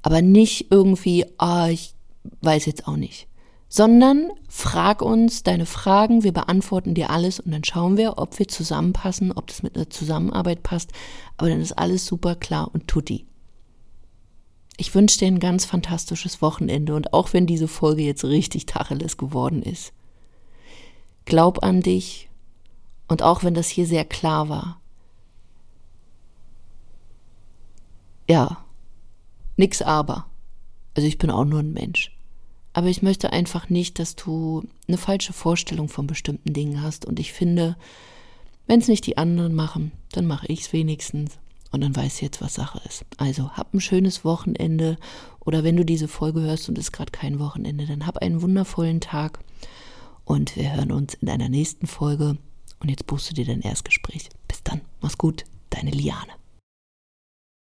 Aber 0.00 0.22
nicht 0.22 0.70
irgendwie, 0.70 1.26
ah, 1.36 1.68
ich 1.68 1.94
weiß 2.40 2.64
jetzt 2.64 2.88
auch 2.88 2.96
nicht. 2.96 3.28
Sondern 3.68 4.30
frag 4.48 5.02
uns 5.02 5.42
deine 5.42 5.66
Fragen, 5.66 6.24
wir 6.24 6.32
beantworten 6.32 6.94
dir 6.94 7.10
alles 7.10 7.38
und 7.38 7.52
dann 7.52 7.62
schauen 7.62 7.98
wir, 7.98 8.16
ob 8.16 8.38
wir 8.38 8.48
zusammenpassen, 8.48 9.32
ob 9.32 9.48
das 9.48 9.62
mit 9.62 9.76
einer 9.76 9.90
Zusammenarbeit 9.90 10.62
passt. 10.62 10.92
Aber 11.36 11.50
dann 11.50 11.60
ist 11.60 11.72
alles 11.72 12.06
super 12.06 12.36
klar 12.36 12.70
und 12.72 12.88
tutti. 12.88 13.26
Ich 14.78 14.94
wünsche 14.94 15.18
dir 15.18 15.26
ein 15.26 15.40
ganz 15.40 15.66
fantastisches 15.66 16.40
Wochenende 16.40 16.94
und 16.94 17.12
auch 17.12 17.34
wenn 17.34 17.46
diese 17.46 17.68
Folge 17.68 18.02
jetzt 18.02 18.24
richtig 18.24 18.64
Tacheles 18.64 19.18
geworden 19.18 19.62
ist. 19.62 19.92
Glaub 21.26 21.62
an 21.62 21.82
dich 21.82 22.30
und 23.08 23.22
auch 23.22 23.44
wenn 23.44 23.52
das 23.52 23.68
hier 23.68 23.84
sehr 23.84 24.06
klar 24.06 24.48
war. 24.48 24.79
Ja, 28.30 28.58
nix 29.56 29.82
aber. 29.82 30.26
Also 30.94 31.08
ich 31.08 31.18
bin 31.18 31.32
auch 31.32 31.44
nur 31.44 31.58
ein 31.58 31.72
Mensch. 31.72 32.16
Aber 32.72 32.86
ich 32.86 33.02
möchte 33.02 33.32
einfach 33.32 33.68
nicht, 33.68 33.98
dass 33.98 34.14
du 34.14 34.62
eine 34.86 34.98
falsche 34.98 35.32
Vorstellung 35.32 35.88
von 35.88 36.06
bestimmten 36.06 36.52
Dingen 36.52 36.80
hast. 36.80 37.06
Und 37.06 37.18
ich 37.18 37.32
finde, 37.32 37.76
wenn 38.68 38.78
es 38.78 38.86
nicht 38.86 39.04
die 39.04 39.18
anderen 39.18 39.52
machen, 39.52 39.90
dann 40.12 40.28
mache 40.28 40.46
ich 40.46 40.60
es 40.60 40.72
wenigstens. 40.72 41.40
Und 41.72 41.80
dann 41.80 41.96
weiß 41.96 42.20
jetzt, 42.20 42.40
was 42.40 42.54
Sache 42.54 42.80
ist. 42.88 43.04
Also 43.16 43.50
hab 43.50 43.74
ein 43.74 43.80
schönes 43.80 44.24
Wochenende 44.24 44.96
oder 45.40 45.64
wenn 45.64 45.76
du 45.76 45.84
diese 45.84 46.06
Folge 46.06 46.40
hörst 46.42 46.68
und 46.68 46.78
es 46.78 46.84
ist 46.84 46.92
gerade 46.92 47.10
kein 47.10 47.40
Wochenende, 47.40 47.84
dann 47.84 48.06
hab 48.06 48.18
einen 48.18 48.42
wundervollen 48.42 49.00
Tag 49.00 49.40
und 50.24 50.54
wir 50.54 50.76
hören 50.76 50.92
uns 50.92 51.14
in 51.14 51.28
einer 51.28 51.48
nächsten 51.48 51.88
Folge. 51.88 52.36
Und 52.78 52.90
jetzt 52.90 53.08
buchst 53.08 53.28
du 53.28 53.34
dir 53.34 53.44
dein 53.44 53.62
Erstgespräch. 53.62 54.28
Bis 54.46 54.62
dann, 54.62 54.82
mach's 55.00 55.18
gut, 55.18 55.46
deine 55.70 55.90
Liane. 55.90 56.39